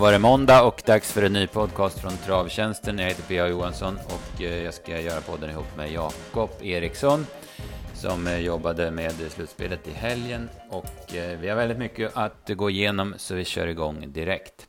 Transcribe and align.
var 0.00 0.12
det 0.12 0.18
måndag 0.18 0.62
och 0.62 0.82
dags 0.86 1.12
för 1.12 1.22
en 1.22 1.32
ny 1.32 1.46
podcast 1.46 1.98
från 1.98 2.16
Travtjänsten. 2.16 2.98
Jag 2.98 3.06
heter 3.06 3.22
P.A. 3.22 3.48
Johansson 3.48 3.98
och 4.06 4.42
eh, 4.42 4.62
jag 4.62 4.74
ska 4.74 5.00
göra 5.00 5.20
podden 5.20 5.50
ihop 5.50 5.76
med 5.76 5.92
Jakob 5.92 6.50
Eriksson 6.62 7.26
som 7.94 8.26
eh, 8.26 8.38
jobbade 8.38 8.90
med 8.90 9.12
slutspelet 9.12 9.88
i 9.88 9.90
helgen. 9.90 10.48
Och 10.70 11.14
eh, 11.14 11.38
vi 11.38 11.48
har 11.48 11.56
väldigt 11.56 11.78
mycket 11.78 12.16
att 12.16 12.48
gå 12.48 12.70
igenom 12.70 13.14
så 13.16 13.34
vi 13.34 13.44
kör 13.44 13.66
igång 13.66 14.12
direkt. 14.12 14.66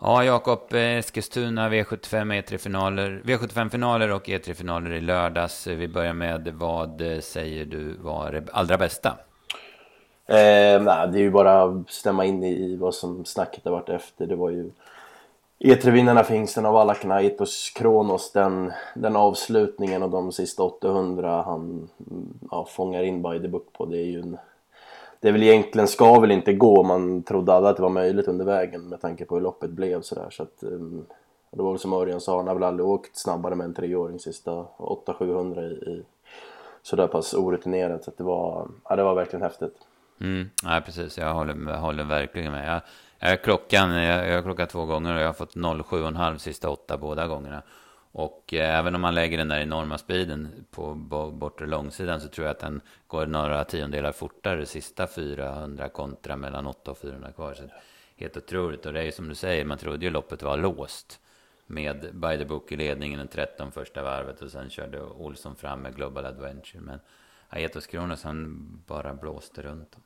Ja, 0.00 0.24
Jakob, 0.24 0.72
Eskilstuna 0.72 1.68
V75 1.68 2.42
E3-finaler, 2.42 3.22
V75-finaler 3.24 4.08
och 4.08 4.26
E3-finaler 4.26 4.92
i 4.92 5.00
lördags. 5.00 5.66
Vi 5.66 5.88
börjar 5.88 6.14
med 6.14 6.48
vad 6.54 7.02
säger 7.20 7.64
du 7.64 7.96
var 7.96 8.32
det 8.32 8.52
allra 8.52 8.78
bästa? 8.78 9.16
Eh, 10.26 10.82
nah, 10.82 11.06
det 11.06 11.18
är 11.18 11.22
ju 11.22 11.30
bara 11.30 11.62
att 11.62 11.90
stämma 11.90 12.24
in 12.24 12.42
i 12.42 12.76
vad 12.76 12.94
som 12.94 13.24
snacket 13.24 13.64
har 13.64 13.72
varit 13.72 13.88
efter. 13.88 14.26
Det 14.26 14.36
var 14.36 14.50
ju 14.50 14.70
E3-vinnarna 15.58 16.24
Fingsten 16.24 16.66
av 16.66 16.76
alla 16.76 16.94
Knaitos 16.94 17.70
Kronos, 17.70 18.32
den, 18.32 18.72
den 18.94 19.16
avslutningen 19.16 20.02
och 20.02 20.10
de 20.10 20.32
sista 20.32 20.62
800 20.62 21.42
han 21.42 21.88
ja, 22.50 22.66
fångar 22.70 23.02
in 23.02 23.22
by 23.22 23.40
the 23.40 23.48
book 23.48 23.72
på. 23.72 23.84
Det 23.84 23.98
är 23.98 24.06
ju 24.06 24.20
en, 24.20 24.38
det 25.20 25.28
är 25.28 25.32
väl 25.32 25.42
egentligen 25.42 25.88
ska 25.88 26.20
väl 26.20 26.30
inte 26.30 26.52
gå. 26.52 26.82
Man 26.82 27.22
trodde 27.22 27.52
alla 27.52 27.68
att 27.68 27.76
det 27.76 27.82
var 27.82 27.90
möjligt 27.90 28.28
under 28.28 28.44
vägen 28.44 28.88
med 28.88 29.00
tanke 29.00 29.24
på 29.24 29.34
hur 29.34 29.42
loppet 29.42 29.70
blev 29.70 30.02
sådär. 30.02 30.30
Så 30.30 30.42
att, 30.42 30.58
um, 30.60 31.06
det 31.50 31.62
var 31.62 31.70
väl 31.70 31.80
som 31.80 31.92
Örjan 31.92 32.20
sa, 32.20 32.36
han 32.36 32.46
har 32.46 32.54
väl 32.54 32.62
aldrig 32.62 32.86
åkt 32.86 33.16
snabbare 33.16 33.54
med 33.54 33.64
en 33.64 33.74
treåring 33.74 34.18
sista 34.18 34.64
800-700 34.76 35.60
i, 35.60 35.90
i 35.90 36.02
sådär 36.82 37.06
pass 37.06 37.34
orutinerat. 37.34 38.04
Så 38.04 38.10
att 38.10 38.18
det 38.18 38.24
var, 38.24 38.68
ja, 38.88 38.96
det 38.96 39.02
var 39.02 39.14
verkligen 39.14 39.42
häftigt. 39.42 39.76
Mm, 40.22 40.50
ja, 40.62 40.82
precis. 40.84 41.18
Jag 41.18 41.34
håller, 41.34 41.76
håller 41.76 42.04
verkligen 42.04 42.52
med. 42.52 42.68
Jag, 42.68 42.82
jag, 43.30 43.42
klockan, 43.42 43.90
jag, 43.90 44.28
jag 44.28 44.34
har 44.34 44.42
klockat 44.42 44.70
två 44.70 44.84
gånger 44.84 45.14
och 45.14 45.20
jag 45.20 45.26
har 45.26 45.32
fått 45.32 45.54
07,5 45.56 46.38
sista 46.38 46.70
åtta 46.70 46.98
båda 46.98 47.26
gångerna. 47.26 47.62
Och 48.12 48.54
eh, 48.54 48.78
även 48.78 48.94
om 48.94 49.00
man 49.00 49.14
lägger 49.14 49.38
den 49.38 49.48
där 49.48 49.60
enorma 49.60 49.98
speeden 49.98 50.66
på 50.70 50.94
bortre 51.32 51.66
långsidan 51.66 52.20
så 52.20 52.28
tror 52.28 52.46
jag 52.46 52.50
att 52.54 52.60
den 52.60 52.80
går 53.06 53.26
några 53.26 53.64
tiondelar 53.64 54.12
fortare 54.12 54.66
sista 54.66 55.06
400 55.06 55.88
kontra 55.88 56.36
mellan 56.36 56.66
8 56.66 56.90
och 56.90 56.98
400 56.98 57.32
kvar. 57.32 57.54
Så 57.54 57.62
helt 58.16 58.36
otroligt. 58.36 58.86
Och 58.86 58.92
det 58.92 59.00
är 59.00 59.04
ju 59.04 59.12
som 59.12 59.28
du 59.28 59.34
säger, 59.34 59.64
man 59.64 59.78
trodde 59.78 60.04
ju 60.04 60.10
loppet 60.10 60.42
var 60.42 60.56
låst 60.56 61.20
med 61.66 62.00
By 62.12 62.38
the 62.38 62.44
Book 62.44 62.72
i 62.72 62.76
ledningen 62.76 63.18
den 63.18 63.28
13 63.28 63.72
första 63.72 64.02
varvet 64.02 64.42
och 64.42 64.50
sen 64.50 64.70
körde 64.70 65.02
Olsson 65.02 65.56
fram 65.56 65.80
med 65.80 65.96
Global 65.96 66.26
Adventure. 66.26 66.80
Men 66.80 67.00
Aetos 67.48 67.86
Kronos 67.86 68.22
han 68.22 68.68
bara 68.86 69.14
blåste 69.14 69.62
runt 69.62 69.92
dem. 69.92 70.02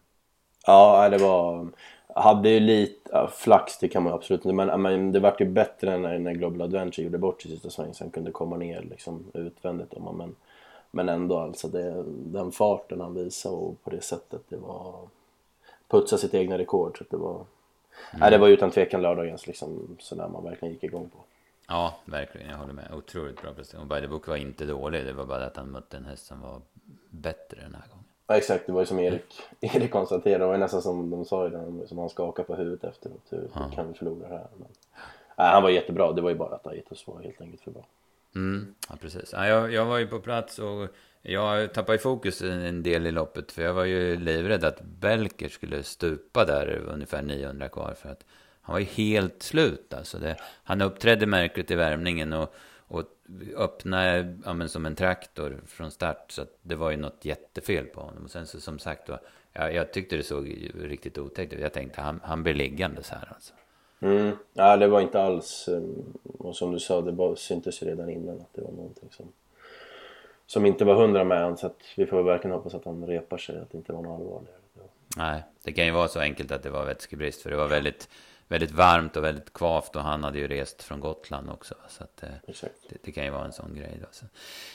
Ja, 0.66 1.08
det 1.08 1.18
var... 1.18 1.68
Hade 2.14 2.48
ju 2.48 2.60
lite 2.60 3.10
ja, 3.12 3.28
flax, 3.28 3.78
det 3.78 3.88
kan 3.88 4.02
man 4.02 4.12
absolut 4.12 4.44
inte, 4.44 4.54
men, 4.54 4.82
men 4.82 5.12
det 5.12 5.20
vart 5.20 5.40
ju 5.40 5.44
bättre 5.44 5.98
när, 5.98 6.18
när 6.18 6.32
Global 6.32 6.62
Adventure 6.62 7.04
gjorde 7.04 7.18
bort 7.18 7.42
sig 7.42 7.50
sista 7.50 7.70
sväng, 7.70 7.94
sen 7.94 8.10
kunde 8.10 8.32
komma 8.32 8.56
ner 8.56 8.82
liksom 8.82 9.24
utvändigt. 9.34 9.94
Om 9.94 10.16
men, 10.16 10.34
men 10.90 11.08
ändå 11.08 11.38
alltså, 11.38 11.68
det, 11.68 12.04
den 12.08 12.52
farten 12.52 13.00
han 13.00 13.14
visade 13.14 13.56
och 13.56 13.82
på 13.82 13.90
det 13.90 14.00
sättet, 14.00 14.42
det 14.48 14.56
var... 14.56 14.94
Putsa 15.88 16.18
sitt 16.18 16.34
egna 16.34 16.58
rekord, 16.58 16.98
så 16.98 17.04
det 17.10 17.16
var... 17.16 17.34
Mm. 17.34 17.46
Nej, 18.12 18.30
det 18.30 18.38
var 18.38 18.48
utan 18.48 18.70
tvekan 18.70 19.02
lördagens 19.02 19.46
liksom, 19.46 19.96
sådär 19.98 20.28
man 20.28 20.44
verkligen 20.44 20.74
gick 20.74 20.84
igång 20.84 21.08
på. 21.08 21.18
Ja, 21.68 21.94
verkligen. 22.04 22.50
Jag 22.50 22.56
håller 22.56 22.72
med. 22.72 22.92
Otroligt 22.94 23.42
bra 23.42 23.52
prestation. 23.52 23.82
Och 23.82 23.96
By 23.96 24.00
the 24.00 24.08
Book 24.08 24.28
var 24.28 24.36
inte 24.36 24.64
dålig. 24.64 25.06
Det 25.06 25.12
var 25.12 25.24
bara 25.24 25.46
att 25.46 25.56
han 25.56 25.70
mötte 25.70 25.96
en 25.96 26.04
häst 26.04 26.26
som 26.26 26.40
var 26.40 26.60
bättre 27.10 27.60
den 27.60 27.74
här 27.74 27.88
gången. 27.88 27.95
Ja, 28.26 28.36
exakt, 28.36 28.66
det 28.66 28.72
var 28.72 28.80
ju 28.80 28.86
som 28.86 28.98
Erik, 28.98 29.42
Erik 29.60 29.90
konstaterade, 29.90 30.44
det 30.44 30.48
var 30.48 30.58
nästan 30.58 30.82
som 30.82 31.10
de 31.10 31.24
sa 31.24 31.48
ju 31.48 31.86
som 31.86 31.98
han 31.98 32.10
skakade 32.10 32.46
på 32.46 32.54
huvudet 32.54 32.84
efteråt. 32.84 33.26
Hur 33.30 33.50
ja. 33.54 33.70
kan 33.74 33.88
vi 33.88 33.94
förlora 33.94 34.28
det 34.28 34.34
här? 34.34 34.46
Men, 34.56 34.68
nej, 35.38 35.48
han 35.48 35.62
var 35.62 35.70
jättebra, 35.70 36.12
det 36.12 36.22
var 36.22 36.30
ju 36.30 36.36
bara 36.36 36.54
att 36.54 36.66
Aitos 36.66 37.06
var 37.06 37.22
helt 37.22 37.40
enkelt 37.40 37.62
för 37.62 37.70
bra. 37.70 37.86
Mm, 38.34 38.74
ja, 38.88 38.96
precis. 39.00 39.30
Ja, 39.32 39.46
jag, 39.46 39.72
jag 39.72 39.84
var 39.84 39.98
ju 39.98 40.06
på 40.06 40.20
plats 40.20 40.58
och 40.58 40.88
jag 41.22 41.74
tappade 41.74 41.98
fokus 41.98 42.42
en 42.42 42.82
del 42.82 43.06
i 43.06 43.10
loppet. 43.10 43.52
För 43.52 43.62
jag 43.62 43.74
var 43.74 43.84
ju 43.84 44.16
livrädd 44.16 44.64
att 44.64 44.80
Belker 44.82 45.48
skulle 45.48 45.82
stupa 45.82 46.44
där 46.44 46.82
ungefär 46.88 47.22
900 47.22 47.68
kvar. 47.68 47.94
För 47.94 48.08
att 48.08 48.24
han 48.60 48.72
var 48.72 48.80
ju 48.80 48.86
helt 48.86 49.42
slut 49.42 49.94
alltså. 49.94 50.18
Det, 50.18 50.36
han 50.64 50.82
uppträdde 50.82 51.26
märkligt 51.26 51.70
i 51.70 51.74
värmningen 51.74 52.32
och 52.32 52.54
och 52.88 53.02
öppnade 53.56 54.38
ja, 54.44 54.68
som 54.68 54.86
en 54.86 54.96
traktor 54.96 55.60
från 55.66 55.90
start. 55.90 56.32
Så 56.32 56.44
det 56.62 56.74
var 56.74 56.90
ju 56.90 56.96
något 56.96 57.24
jättefel 57.24 57.86
på 57.86 58.00
honom. 58.00 58.24
Och 58.24 58.30
sen 58.30 58.46
så 58.46 58.60
som 58.60 58.78
sagt 58.78 59.08
var, 59.08 59.20
ja, 59.52 59.70
jag 59.70 59.92
tyckte 59.92 60.16
det 60.16 60.22
såg 60.22 60.70
riktigt 60.74 61.18
otäckt 61.18 61.52
ut. 61.52 61.60
Jag 61.60 61.72
tänkte 61.72 62.00
han, 62.00 62.20
han 62.24 62.42
blir 62.42 62.54
liggandes 62.54 63.10
här 63.10 63.28
alltså. 63.34 63.54
Mm. 64.00 64.36
Ja, 64.52 64.76
det 64.76 64.86
var 64.86 65.00
inte 65.00 65.22
alls, 65.22 65.68
eh, 65.68 65.82
och 66.38 66.56
som 66.56 66.72
du 66.72 66.80
sa, 66.80 67.00
det 67.00 67.12
bara 67.12 67.36
syntes 67.36 67.82
ju 67.82 67.86
redan 67.86 68.10
innan 68.10 68.40
att 68.40 68.54
det 68.54 68.62
var 68.62 68.72
någonting 68.72 69.08
som, 69.10 69.32
som 70.46 70.66
inte 70.66 70.84
var 70.84 70.94
hundra 70.94 71.24
med 71.24 71.40
han. 71.42 71.56
Så 71.56 71.66
att 71.66 71.80
vi 71.96 72.06
får 72.06 72.22
verkligen 72.22 72.56
hoppas 72.56 72.74
att 72.74 72.84
han 72.84 73.06
repar 73.06 73.38
sig, 73.38 73.58
att 73.58 73.72
det 73.72 73.78
inte 73.78 73.92
var 73.92 74.02
något 74.02 74.20
allvarligare. 74.20 74.56
Nej, 75.16 75.42
det 75.62 75.72
kan 75.72 75.86
ju 75.86 75.90
vara 75.90 76.08
så 76.08 76.20
enkelt 76.20 76.52
att 76.52 76.62
det 76.62 76.70
var 76.70 76.84
vätskebrist. 76.84 77.42
För 77.42 77.50
det 77.50 77.56
var 77.56 77.68
väldigt 77.68 78.08
väldigt 78.48 78.70
varmt 78.70 79.16
och 79.16 79.24
väldigt 79.24 79.52
kvavt 79.52 79.96
och 79.96 80.02
han 80.02 80.24
hade 80.24 80.38
ju 80.38 80.48
rest 80.48 80.82
från 80.82 81.00
Gotland 81.00 81.50
också. 81.50 81.74
Så 81.88 82.04
att, 82.04 82.22
eh, 82.22 82.28
det, 82.88 82.96
det, 83.02 83.12
kan 83.12 83.24
ju 83.24 83.30
vara 83.30 83.44
en 83.44 83.52
sån 83.52 83.74
grej. 83.74 83.98
Då, 84.00 84.06
så. 84.10 84.26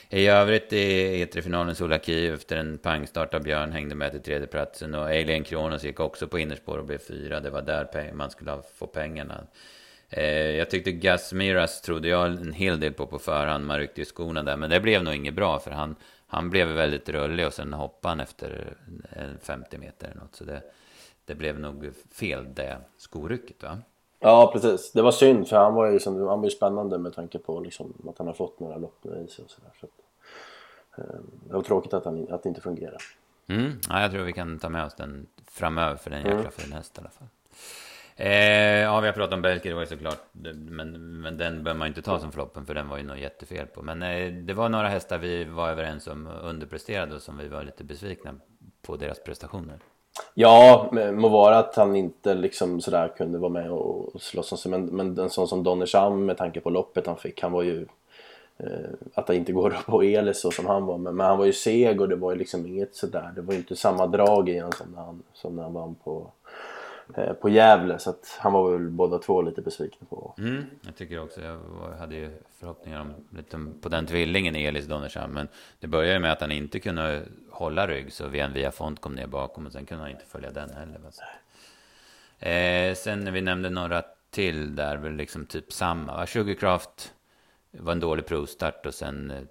I 0.10 0.28
övrigt 0.28 0.74
i 0.74 1.26
E3-finalen 1.26 1.76
Solaki 1.76 2.28
efter 2.28 2.58
en 2.58 2.78
pangstart 2.78 3.34
av 3.34 3.44
Björn 3.44 3.72
hängde 3.72 3.96
med 3.96 4.12
till 4.12 4.22
tredjeplatsen 4.22 4.96
och 4.96 5.06
Alien 5.06 5.44
Kronos 5.44 5.84
gick 5.84 6.00
också 6.00 6.28
på 6.28 6.40
innerspår 6.40 6.78
och 6.78 6.86
blev 6.86 6.98
fyra. 6.98 7.40
Det 7.40 7.50
var 7.50 7.62
där 7.62 8.14
man 8.14 8.32
skulle 8.32 8.62
få 8.76 8.88
pengarna. 8.88 9.44
Eh, 10.10 10.50
jag 10.50 10.70
tyckte 10.70 10.92
Gus 10.92 11.34
Miras 11.34 11.82
trodde 11.82 12.08
jag 12.08 12.28
en 12.28 12.54
hel 12.54 12.80
del 12.80 12.94
på 12.94 13.08
på 13.08 13.20
förhand. 13.20 13.66
Man 13.66 13.78
ryckte 13.78 14.02
ju 14.02 14.06
skorna 14.06 14.44
där. 14.44 14.58
Men 14.58 14.70
det 14.70 14.80
blev 14.80 15.04
nog 15.04 15.14
inget 15.14 15.34
bra 15.34 15.60
för 15.60 15.72
han, 15.72 15.96
han 16.28 16.50
blev 16.50 16.68
väldigt 16.68 17.10
rullig 17.10 17.48
och 17.48 17.54
sen 17.54 17.74
hoppade 17.74 18.12
han 18.12 18.20
efter 18.20 18.74
50 19.42 19.78
meter 19.78 20.08
eller 20.08 20.22
något. 20.22 20.36
Så 20.36 20.44
det, 20.44 20.62
det 21.32 21.36
blev 21.36 21.60
nog 21.60 21.94
fel 22.12 22.54
det 22.54 22.78
skorycket 22.98 23.64
va? 23.64 23.78
Ja 24.20 24.50
precis, 24.54 24.92
det 24.92 25.02
var 25.02 25.12
synd 25.12 25.48
för 25.48 25.58
han 25.58 25.74
var 25.74 25.88
ju, 25.88 26.00
som, 26.00 26.28
han 26.28 26.40
var 26.40 26.44
ju 26.44 26.50
spännande 26.50 26.98
med 26.98 27.14
tanke 27.14 27.40
på 27.40 27.60
liksom, 27.60 27.94
att 28.10 28.18
han 28.18 28.28
har 28.28 28.34
fått 28.34 28.60
några 28.60 28.78
lopp 28.78 29.06
i 29.06 29.28
sig 29.28 29.46
och 29.46 29.52
sådär. 29.52 29.72
Så 29.80 29.88
eh, 30.98 31.20
det 31.48 31.54
var 31.54 31.62
tråkigt 31.62 31.94
att, 31.94 32.06
han, 32.06 32.28
att 32.32 32.44
det 32.44 32.50
inte 32.50 32.62
fungerade. 32.62 32.98
Mm, 33.48 33.72
ja, 33.90 34.02
jag 34.02 34.12
tror 34.12 34.24
vi 34.24 34.34
kan 34.34 34.60
ta 34.60 34.70
med 34.70 34.86
oss 34.86 34.96
den 34.96 35.28
framöver 35.48 35.96
för 35.96 36.10
den 36.10 36.20
jäkla 36.20 36.40
mm. 36.40 36.52
fin 36.52 36.74
häst 36.74 36.98
i 36.98 37.02
alla 37.02 37.10
fall. 37.10 37.28
Eh, 38.16 38.80
ja, 38.80 39.00
vi 39.00 39.08
har 39.08 39.14
pratat 39.14 39.34
om 39.34 39.42
Belker, 39.42 39.70
det 39.70 39.76
var 39.76 39.82
ju 39.82 39.88
såklart, 39.88 40.24
men, 40.56 41.22
men 41.22 41.38
den 41.38 41.64
bör 41.64 41.74
man 41.74 41.88
inte 41.88 42.02
ta 42.02 42.20
som 42.20 42.32
floppen 42.32 42.66
för 42.66 42.74
den 42.74 42.88
var 42.88 42.98
ju 42.98 43.04
något 43.04 43.20
jättefel 43.20 43.68
på. 43.68 43.82
Men 43.82 44.02
eh, 44.02 44.34
det 44.34 44.54
var 44.54 44.70
några 44.70 44.88
hästar 44.88 45.18
vi 45.18 45.44
var 45.44 45.70
överens 45.70 46.08
om 46.08 46.28
underpresterade 46.28 47.16
och 47.16 47.22
som 47.22 47.38
vi 47.38 47.48
var 47.48 47.64
lite 47.64 47.84
besvikna 47.84 48.36
på 48.82 48.98
deras 48.98 49.24
prestationer. 49.24 49.80
Ja, 50.34 50.90
må 51.14 51.30
vara 51.30 51.58
att 51.58 51.76
han 51.76 51.96
inte 51.96 52.34
liksom 52.34 52.82
sådär 52.82 53.08
kunde 53.18 53.38
vara 53.40 53.52
med 53.52 53.72
och 53.72 54.22
slåss 54.22 54.52
om 54.52 54.58
sig 54.58 54.72
men, 54.72 54.86
men 54.86 55.20
en 55.20 55.30
sån 55.30 55.48
som 55.48 55.64
Donnersham 55.64 56.26
med 56.26 56.38
tanke 56.38 56.60
på 56.60 56.70
loppet 56.70 57.08
han 57.08 57.18
fick, 57.18 57.42
han 57.42 57.52
var 57.52 57.64
ju 57.64 57.86
eh, 58.58 58.90
att 59.14 59.28
det 59.28 59.36
inte 59.36 59.52
går 59.52 59.78
på 59.86 60.04
Elis 60.04 60.42
så 60.42 60.52
som 60.52 60.66
han 60.66 60.86
var 60.86 60.98
men, 60.98 61.16
men, 61.16 61.28
han 61.28 61.38
var 61.38 61.46
ju 61.46 61.54
seg 61.54 62.02
och 62.02 62.10
det 62.10 62.16
var 62.16 62.32
ju 62.32 62.38
liksom 62.38 62.66
inget 62.66 62.96
sådär, 62.96 63.32
det 63.36 63.42
var 63.42 63.54
ju 63.54 63.60
inte 63.60 63.76
samma 63.76 64.08
drag 64.08 64.50
i 64.50 64.58
honom 64.58 64.72
som 64.72 64.92
när 64.96 65.02
han, 65.02 65.24
som 65.34 65.56
när 65.56 65.64
han 65.64 65.74
vann 65.74 65.96
på 66.04 66.28
Eh, 67.18 67.34
på 67.34 67.50
Gävle 67.50 68.00
så 68.00 68.10
att 68.10 68.38
han 68.40 68.54
var 68.54 68.72
väl 68.72 68.90
båda 68.90 69.20
två 69.20 69.42
lite 69.42 69.62
besvikna 69.62 70.08
på. 70.10 70.36
Mm, 70.38 70.66
jag 70.82 70.96
tycker 70.96 71.24
också. 71.24 71.42
Jag 71.42 71.60
hade 72.00 72.16
ju 72.16 72.32
förhoppningar 72.60 73.02
om 73.02 73.14
lite 73.30 73.66
på 73.82 73.90
den 73.90 74.06
tvillingen 74.06 74.56
Elis 74.56 74.86
Donnersham. 74.86 75.32
Men 75.32 75.48
det 75.80 75.88
började 75.88 76.20
med 76.20 76.32
att 76.32 76.42
han 76.42 76.52
inte 76.52 76.80
kunde 76.80 77.24
hålla 77.52 77.88
rygg 77.88 78.14
så 78.14 78.28
en 78.28 78.54
via 78.54 78.72
font 78.72 79.02
kom 79.02 79.16
ner 79.16 79.28
bakom 79.28 79.66
och 79.66 79.72
sen 79.72 79.86
kunde 79.86 80.04
han 80.04 80.12
inte 80.12 80.26
följa 80.26 80.52
den 80.52 80.70
heller. 80.70 81.00
Eh, 82.40 82.96
sen 82.96 83.20
när 83.20 83.32
vi 83.32 83.42
nämnde 83.42 83.70
några 83.70 84.04
till 84.30 84.76
där, 84.76 84.98
väl 84.98 85.14
liksom 85.14 85.46
typ 85.46 85.74
samma. 85.74 86.28
Sugarcraft 86.28 87.14
var 87.72 87.92
en 87.92 88.00
dålig 88.00 88.26
provstart 88.26 88.86
och 88.86 88.94
sen 88.94 89.32
eh, 89.32 89.42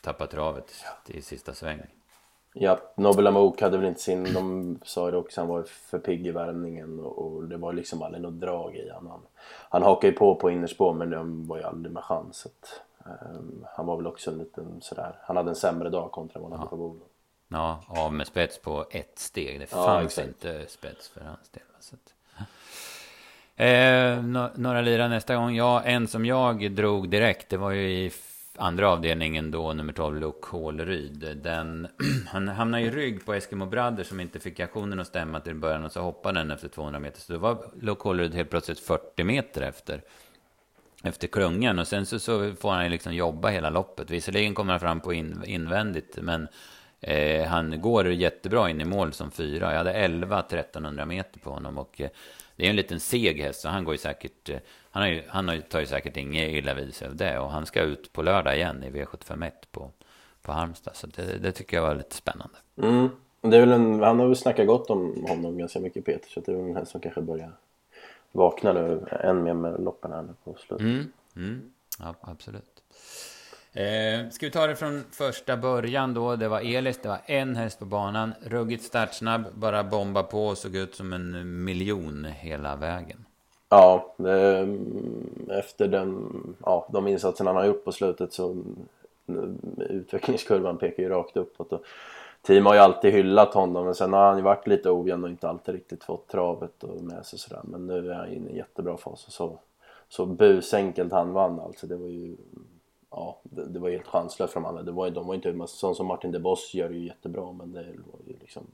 tappade 0.00 0.30
travet 0.30 0.84
i 1.06 1.22
sista 1.22 1.54
svängen. 1.54 1.86
Ja, 2.60 2.78
Nobel 2.94 3.26
Amok 3.26 3.60
hade 3.60 3.78
väl 3.78 3.86
inte 3.86 4.00
sin, 4.00 4.34
de 4.34 4.78
sa 4.84 5.10
det 5.10 5.16
också, 5.16 5.40
han 5.40 5.48
var 5.48 5.62
för 5.62 5.98
pigg 5.98 6.26
i 6.26 6.30
värmningen 6.30 7.00
och, 7.00 7.18
och 7.18 7.44
det 7.44 7.56
var 7.56 7.72
liksom 7.72 8.02
aldrig 8.02 8.22
något 8.22 8.40
drag 8.40 8.76
i 8.76 8.90
honom. 8.90 9.10
Han, 9.10 9.20
han 9.70 9.82
hakade 9.82 10.06
ju 10.06 10.12
på 10.12 10.34
på 10.34 10.50
innerspår 10.50 10.94
men 10.94 11.10
det 11.10 11.18
var 11.22 11.56
ju 11.56 11.62
aldrig 11.62 11.92
med 11.92 12.04
chans. 12.04 12.46
Att, 12.46 12.80
um, 13.34 13.66
han 13.76 13.86
var 13.86 13.96
väl 13.96 14.06
också 14.06 14.30
en 14.30 14.38
liten 14.38 14.80
sådär, 14.80 15.14
han 15.22 15.36
hade 15.36 15.50
en 15.50 15.56
sämre 15.56 15.90
dag 15.90 16.10
kontra 16.10 16.40
vad 16.40 16.50
han 16.50 16.58
ja. 16.58 16.58
hade 16.58 16.70
på 16.70 16.76
Boden. 16.76 17.02
Ja, 17.48 17.82
av 17.86 18.12
med 18.12 18.26
spets 18.26 18.58
på 18.58 18.86
ett 18.90 19.18
steg. 19.18 19.60
Det 19.60 19.66
fanns 19.66 20.18
ja, 20.18 20.24
inte 20.24 20.64
spets 20.68 21.08
för 21.08 21.20
hans 21.20 21.48
del. 21.48 21.62
Så 21.80 21.96
att... 21.96 22.14
eh, 23.56 24.22
några 24.54 24.80
lira 24.80 25.08
nästa 25.08 25.36
gång. 25.36 25.54
Ja, 25.54 25.82
en 25.82 26.08
som 26.08 26.26
jag 26.26 26.72
drog 26.72 27.08
direkt, 27.08 27.48
det 27.48 27.56
var 27.56 27.70
ju 27.70 27.90
i 27.90 28.10
andra 28.58 28.90
avdelningen 28.90 29.50
då, 29.50 29.72
nummer 29.72 29.92
12, 29.92 30.20
Luke 30.20 30.48
Håleryd. 30.50 31.38
Den, 31.42 31.88
han 32.26 32.48
hamnade 32.48 32.82
i 32.82 32.90
rygg 32.90 33.26
på 33.26 33.34
Eskimo 33.34 33.66
Bradder 33.66 34.04
som 34.04 34.20
inte 34.20 34.40
fick 34.40 34.60
aktionen 34.60 35.00
att 35.00 35.06
stämma 35.06 35.40
till 35.40 35.54
början 35.54 35.84
och 35.84 35.92
så 35.92 36.00
hoppade 36.00 36.40
den 36.40 36.50
efter 36.50 36.68
200 36.68 37.00
meter. 37.00 37.20
Så 37.20 37.32
då 37.32 37.38
var 37.38 37.70
Luke 37.80 38.02
Håleryd 38.02 38.34
helt 38.34 38.50
plötsligt 38.50 38.80
40 38.80 39.24
meter 39.24 39.62
efter, 39.62 40.02
efter 41.02 41.28
klungan. 41.28 41.78
Och 41.78 41.88
sen 41.88 42.06
så, 42.06 42.18
så 42.18 42.54
får 42.54 42.70
han 42.70 42.90
liksom 42.90 43.14
jobba 43.14 43.48
hela 43.48 43.70
loppet. 43.70 44.10
Visserligen 44.10 44.54
kommer 44.54 44.72
han 44.72 44.80
fram 44.80 45.00
på 45.00 45.12
in, 45.12 45.42
invändigt, 45.46 46.18
men 46.22 46.48
eh, 47.00 47.46
han 47.46 47.80
går 47.80 48.08
jättebra 48.08 48.70
in 48.70 48.80
i 48.80 48.84
mål 48.84 49.12
som 49.12 49.30
fyra. 49.30 49.70
Jag 49.70 49.78
hade 49.78 49.92
11 49.92 50.40
1300 50.40 51.06
meter 51.06 51.40
på 51.40 51.50
honom 51.50 51.78
och 51.78 52.00
eh, 52.00 52.10
det 52.58 52.66
är 52.66 52.70
en 52.70 52.76
liten 52.76 53.00
seg 53.00 53.40
häst, 53.40 53.60
så 53.60 53.68
han 53.68 53.84
går 53.84 53.94
ju 53.94 53.98
säkert... 53.98 54.48
Eh, 54.48 54.58
han, 54.90 55.02
har 55.02 55.10
ju, 55.10 55.22
han 55.28 55.62
tar 55.68 55.80
ju 55.80 55.86
säkert 55.86 56.16
inget 56.16 56.50
illa 56.50 56.74
vid 56.74 56.94
sig 56.94 57.08
av 57.08 57.16
det. 57.16 57.38
Och 57.38 57.50
han 57.50 57.66
ska 57.66 57.82
ut 57.82 58.12
på 58.12 58.22
lördag 58.22 58.56
igen 58.56 58.82
i 58.82 58.90
V751 58.90 59.52
på, 59.70 59.90
på 60.42 60.52
Halmstad. 60.52 60.96
Så 60.96 61.06
det, 61.06 61.38
det 61.38 61.52
tycker 61.52 61.76
jag 61.76 61.84
var 61.84 61.94
lite 61.94 62.14
spännande. 62.14 62.56
Mm. 62.82 63.08
Det 63.40 63.56
är 63.56 63.60
väl 63.60 63.72
en, 63.72 64.02
han 64.02 64.18
har 64.18 64.26
väl 64.26 64.36
snackat 64.36 64.66
gott 64.66 64.90
om 64.90 65.24
honom 65.28 65.58
ganska 65.58 65.80
mycket 65.80 66.04
Peter. 66.04 66.28
Så 66.30 66.40
det 66.40 66.52
är 66.52 66.56
väl 66.56 66.64
en 66.64 66.76
häst 66.76 66.90
som 66.90 67.00
kanske 67.00 67.20
börjar 67.20 67.52
vakna 68.32 68.72
nu 68.72 69.06
än 69.10 69.42
mer 69.42 69.54
med 69.54 69.80
loppen 69.80 70.12
här 70.12 70.22
nu 70.22 70.34
på 70.44 70.54
slutet. 70.54 70.80
Mm. 70.80 71.12
Mm. 71.36 71.72
Ja, 71.98 72.14
absolut. 72.20 72.77
Eh, 73.78 74.28
ska 74.30 74.46
vi 74.46 74.52
ta 74.52 74.66
det 74.66 74.76
från 74.76 75.04
första 75.10 75.56
början 75.56 76.14
då? 76.14 76.36
Det 76.36 76.48
var 76.48 76.60
Elis, 76.60 76.98
det 77.02 77.08
var 77.08 77.20
en 77.26 77.56
häst 77.56 77.78
på 77.78 77.84
banan. 77.84 78.34
Ruggigt 78.40 78.84
startsnabb, 78.84 79.44
bara 79.54 79.84
bomba 79.84 80.22
på 80.22 80.46
och 80.46 80.58
såg 80.58 80.76
ut 80.76 80.94
som 80.94 81.12
en 81.12 81.64
miljon 81.64 82.24
hela 82.24 82.76
vägen. 82.76 83.24
Ja, 83.68 84.14
eh, 84.18 84.68
efter 85.58 85.88
den, 85.88 86.28
ja, 86.64 86.88
de 86.92 87.08
insatserna 87.08 87.50
han 87.50 87.56
har 87.56 87.64
gjort 87.64 87.84
på 87.84 87.92
slutet 87.92 88.32
så 88.32 88.56
eh, 89.26 89.84
utvecklingskurvan 89.88 90.78
pekar 90.78 91.02
ju 91.02 91.08
rakt 91.08 91.36
uppåt. 91.36 91.72
Och 91.72 91.82
team 92.42 92.66
har 92.66 92.74
ju 92.74 92.80
alltid 92.80 93.12
hyllat 93.12 93.54
honom 93.54 93.84
men 93.84 93.94
sen 93.94 94.12
har 94.12 94.26
han 94.26 94.36
ju 94.36 94.42
varit 94.42 94.66
lite 94.66 94.90
ojämn 94.90 95.24
och 95.24 95.30
inte 95.30 95.48
alltid 95.48 95.74
riktigt 95.74 96.04
fått 96.04 96.28
travet 96.28 96.84
och 96.84 97.02
med 97.02 97.26
sig 97.26 97.38
sådär. 97.38 97.60
Men 97.64 97.86
nu 97.86 98.10
är 98.10 98.14
han 98.14 98.32
inne 98.32 98.48
i 98.48 98.50
en 98.50 98.56
jättebra 98.56 98.96
fas 98.96 99.26
och 99.26 99.32
så, 99.32 99.58
så 100.08 100.26
busenkelt 100.26 101.12
han 101.12 101.32
vann 101.32 101.60
alltså. 101.60 101.86
Det 101.86 101.96
var 101.96 102.08
ju 102.08 102.36
ja, 103.10 103.40
det, 103.42 103.66
det 103.66 103.78
var 103.78 103.90
helt 103.90 104.06
chanslöst 104.06 104.52
för 104.52 104.60
de 104.60 104.66
andra. 104.66 104.82
Det 104.82 104.92
var, 104.92 105.10
de 105.10 105.26
var 105.26 105.34
inte, 105.34 105.66
sån 105.66 105.94
som 105.94 106.06
Martin 106.06 106.32
de 106.32 106.38
Boss 106.38 106.74
gör 106.74 106.90
ju 106.90 107.06
jättebra 107.06 107.52
men 107.52 107.72
det 107.72 107.82
var 107.82 108.20
ju 108.26 108.38
liksom 108.40 108.66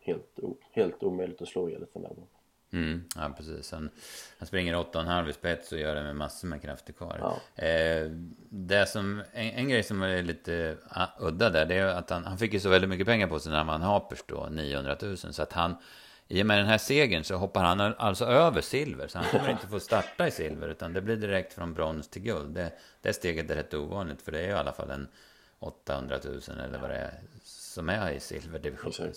helt, 0.00 0.38
helt 0.72 1.02
omöjligt 1.02 1.42
att 1.42 1.48
slå 1.48 1.68
Elis 1.68 1.88
den 1.92 2.02
där 2.02 2.08
gången. 2.08 2.28
Mm, 2.72 3.04
ja, 3.16 3.34
precis. 3.36 3.72
Han, 3.72 3.90
han 4.38 4.46
springer 4.46 4.74
8,5 4.74 5.30
i 5.30 5.32
spets 5.32 5.72
och 5.72 5.78
gör 5.78 5.94
det 5.94 6.02
med 6.02 6.16
massor 6.16 6.48
med 6.48 6.62
krafter 6.62 6.92
kvar. 6.92 7.18
Ja. 7.20 7.64
Eh, 7.64 8.10
det 8.48 8.86
som, 8.86 9.22
en, 9.32 9.50
en, 9.50 9.68
grej 9.68 9.82
som 9.82 10.02
är 10.02 10.22
lite 10.22 10.76
uh, 10.96 11.26
udda 11.26 11.50
där, 11.50 11.66
det 11.66 11.74
är 11.74 11.86
att 11.86 12.10
han, 12.10 12.24
han 12.24 12.38
fick 12.38 12.52
ju 12.52 12.60
så 12.60 12.68
väldigt 12.68 12.90
mycket 12.90 13.06
pengar 13.06 13.26
på 13.26 13.40
sig 13.40 13.50
när 13.50 13.58
han 13.58 13.66
vann 13.66 13.82
Hapers 13.82 14.24
då, 14.26 14.48
900 14.50 14.96
000. 15.02 15.16
Så 15.16 15.42
att 15.42 15.52
han, 15.52 15.76
i 16.32 16.42
och 16.42 16.46
med 16.46 16.58
den 16.58 16.66
här 16.66 16.78
segern 16.78 17.24
så 17.24 17.36
hoppar 17.36 17.64
han 17.64 17.80
alltså 17.80 18.24
över 18.24 18.60
silver. 18.60 19.08
Så 19.08 19.18
han 19.18 19.30
kommer 19.30 19.50
inte 19.50 19.66
få 19.66 19.80
starta 19.80 20.26
i 20.26 20.30
silver, 20.30 20.68
utan 20.68 20.92
det 20.92 21.00
blir 21.00 21.16
direkt 21.16 21.52
från 21.52 21.74
brons 21.74 22.08
till 22.08 22.22
guld. 22.22 22.54
Det, 22.54 22.72
det 23.02 23.12
steget 23.12 23.50
är 23.50 23.54
rätt 23.54 23.74
ovanligt, 23.74 24.22
för 24.22 24.32
det 24.32 24.38
är 24.38 24.42
ju 24.42 24.48
i 24.48 24.52
alla 24.52 24.72
fall 24.72 24.90
en 24.90 25.08
800 25.58 26.18
000 26.24 26.40
eller 26.64 26.78
vad 26.78 26.90
det 26.90 26.96
är 26.96 27.20
som 27.42 27.88
är 27.88 28.10
i 28.10 28.20
silverdivisionen. 28.20 29.14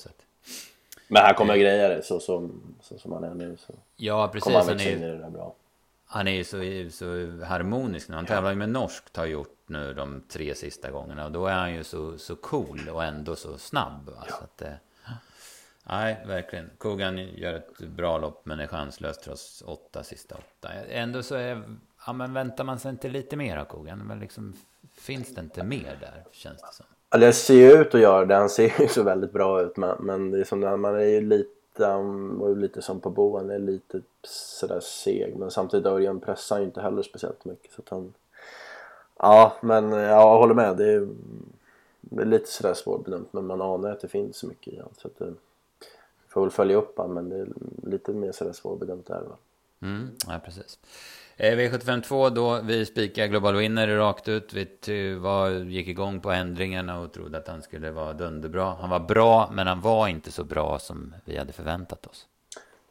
Men 1.07 1.23
han 1.23 1.35
kommer 1.35 1.53
att 1.53 1.59
greja 1.59 1.87
det 1.87 2.03
så 2.03 2.19
som, 2.19 2.61
så 2.81 2.97
som 2.97 3.11
han 3.11 3.23
är 3.23 3.33
nu. 3.33 3.57
Så 3.57 3.73
ja, 3.95 4.27
precis. 4.27 4.43
Kommer 4.43 4.59
han, 4.59 4.67
han 4.67 4.79
är, 4.79 5.15
i 5.15 5.17
det 5.17 5.29
bra. 5.31 5.55
Han 6.05 6.27
är 6.27 6.31
ju 6.31 6.43
så, 6.43 6.57
så 6.97 7.05
harmonisk 7.45 8.09
nu. 8.09 8.15
Han 8.15 8.25
tävlar 8.25 8.49
ju 8.49 8.55
med 8.55 8.69
norskt 8.69 9.17
har 9.17 9.25
gjort 9.25 9.57
nu 9.67 9.93
de 9.93 10.23
tre 10.29 10.55
sista 10.55 10.91
gångerna. 10.91 11.25
Och 11.25 11.31
då 11.31 11.47
är 11.47 11.55
han 11.55 11.73
ju 11.73 11.83
så, 11.83 12.17
så 12.17 12.35
cool 12.35 12.89
och 12.89 13.03
ändå 13.03 13.35
så 13.35 13.57
snabb. 13.57 14.09
Va? 14.09 14.23
Ja. 14.29 14.35
Så 14.35 14.43
att, 14.43 14.61
Nej, 15.89 16.23
verkligen. 16.27 16.69
Kogan 16.77 17.17
gör 17.17 17.53
ett 17.53 17.79
bra 17.79 18.17
lopp 18.17 18.41
men 18.45 18.59
är 18.59 18.67
chanslös 18.67 19.17
trots 19.17 19.63
åtta 19.65 20.03
sista 20.03 20.35
åtta. 20.35 20.73
Ändå 20.89 21.23
så 21.23 21.35
är... 21.35 21.63
Ja, 22.07 22.13
men 22.13 22.33
väntar 22.33 22.63
man 22.63 22.79
sig 22.79 22.91
inte 22.91 23.09
lite 23.09 23.35
mer 23.35 23.57
av 23.57 23.65
Kogan? 23.65 23.99
Men 23.99 24.19
liksom, 24.19 24.53
finns 24.93 25.35
det 25.35 25.41
inte 25.41 25.63
mer 25.63 25.97
där, 26.01 26.23
känns 26.31 26.55
det 26.55 26.59
som? 26.59 26.67
Alltså, 26.67 26.83
ja, 27.09 27.17
det 27.17 27.33
ser 27.33 27.53
ju 27.53 27.71
ut 27.71 27.95
att 27.95 28.01
göra 28.01 28.25
det. 28.25 28.35
Han 28.35 28.49
ser 28.49 28.81
ju 28.81 28.87
så 28.87 29.03
väldigt 29.03 29.31
bra 29.31 29.61
ut. 29.61 29.77
Men, 29.77 29.97
men 29.99 30.31
det 30.31 30.39
är 30.39 30.43
som 30.43 30.59
när 30.59 30.77
man 30.77 30.95
är 30.95 31.05
ju 31.05 31.21
lite... 31.21 31.51
Och 32.39 32.57
lite 32.57 32.81
som 32.81 32.99
på 32.99 33.09
boen. 33.09 33.49
är 33.49 33.59
lite 33.59 34.01
sådär 34.27 34.79
seg. 34.79 35.35
Men 35.35 35.51
samtidigt 35.51 35.85
Örjan 35.85 36.19
pressar 36.19 36.59
ju 36.59 36.65
inte 36.65 36.81
heller 36.81 37.03
speciellt 37.03 37.45
mycket. 37.45 37.71
Så 37.71 37.81
att 37.81 37.89
han... 37.89 38.13
Ja, 39.17 39.57
men 39.61 39.91
jag 39.91 40.37
håller 40.37 40.53
med. 40.53 40.77
Det 40.77 40.91
är, 40.91 41.07
det 42.01 42.21
är 42.21 42.25
lite 42.25 42.51
sådär 42.51 42.73
svårbedömt. 42.73 43.33
Men 43.33 43.45
man 43.45 43.61
anar 43.61 43.91
att 43.91 44.01
det 44.01 44.07
finns 44.07 44.37
så 44.37 44.47
mycket 44.47 44.73
i 44.73 44.77
honom. 44.77 44.93
Så 44.97 45.07
att 45.07 45.17
det, 45.17 45.33
får 46.35 46.41
väl 46.41 46.51
följa 46.51 46.77
upp 46.77 46.97
han, 46.97 47.13
men 47.13 47.29
det 47.29 47.35
är 47.35 47.47
lite 47.83 48.11
mer 48.11 48.31
sådär 48.31 48.53
svårbedömt 48.53 49.07
där 49.07 49.21
va. 49.21 49.37
Mm, 49.81 50.09
ja, 50.27 50.39
precis. 50.45 50.79
Eh, 51.37 51.57
V752 51.57 52.29
då, 52.29 52.61
vi 52.63 52.85
spikade 52.85 53.27
Global 53.27 53.55
Winner 53.55 53.87
rakt 53.87 54.27
ut. 54.27 54.53
Vi 54.85 55.15
var, 55.15 55.49
gick 55.49 55.87
igång 55.87 56.19
på 56.19 56.31
ändringarna 56.31 56.99
och 56.99 57.13
trodde 57.13 57.37
att 57.37 57.47
han 57.47 57.61
skulle 57.61 57.91
vara 57.91 58.13
dunderbra. 58.13 58.75
Han 58.81 58.89
var 58.89 58.99
bra, 58.99 59.49
men 59.53 59.67
han 59.67 59.81
var 59.81 60.07
inte 60.07 60.31
så 60.31 60.43
bra 60.43 60.79
som 60.79 61.15
vi 61.25 61.37
hade 61.37 61.53
förväntat 61.53 62.07
oss. 62.07 62.25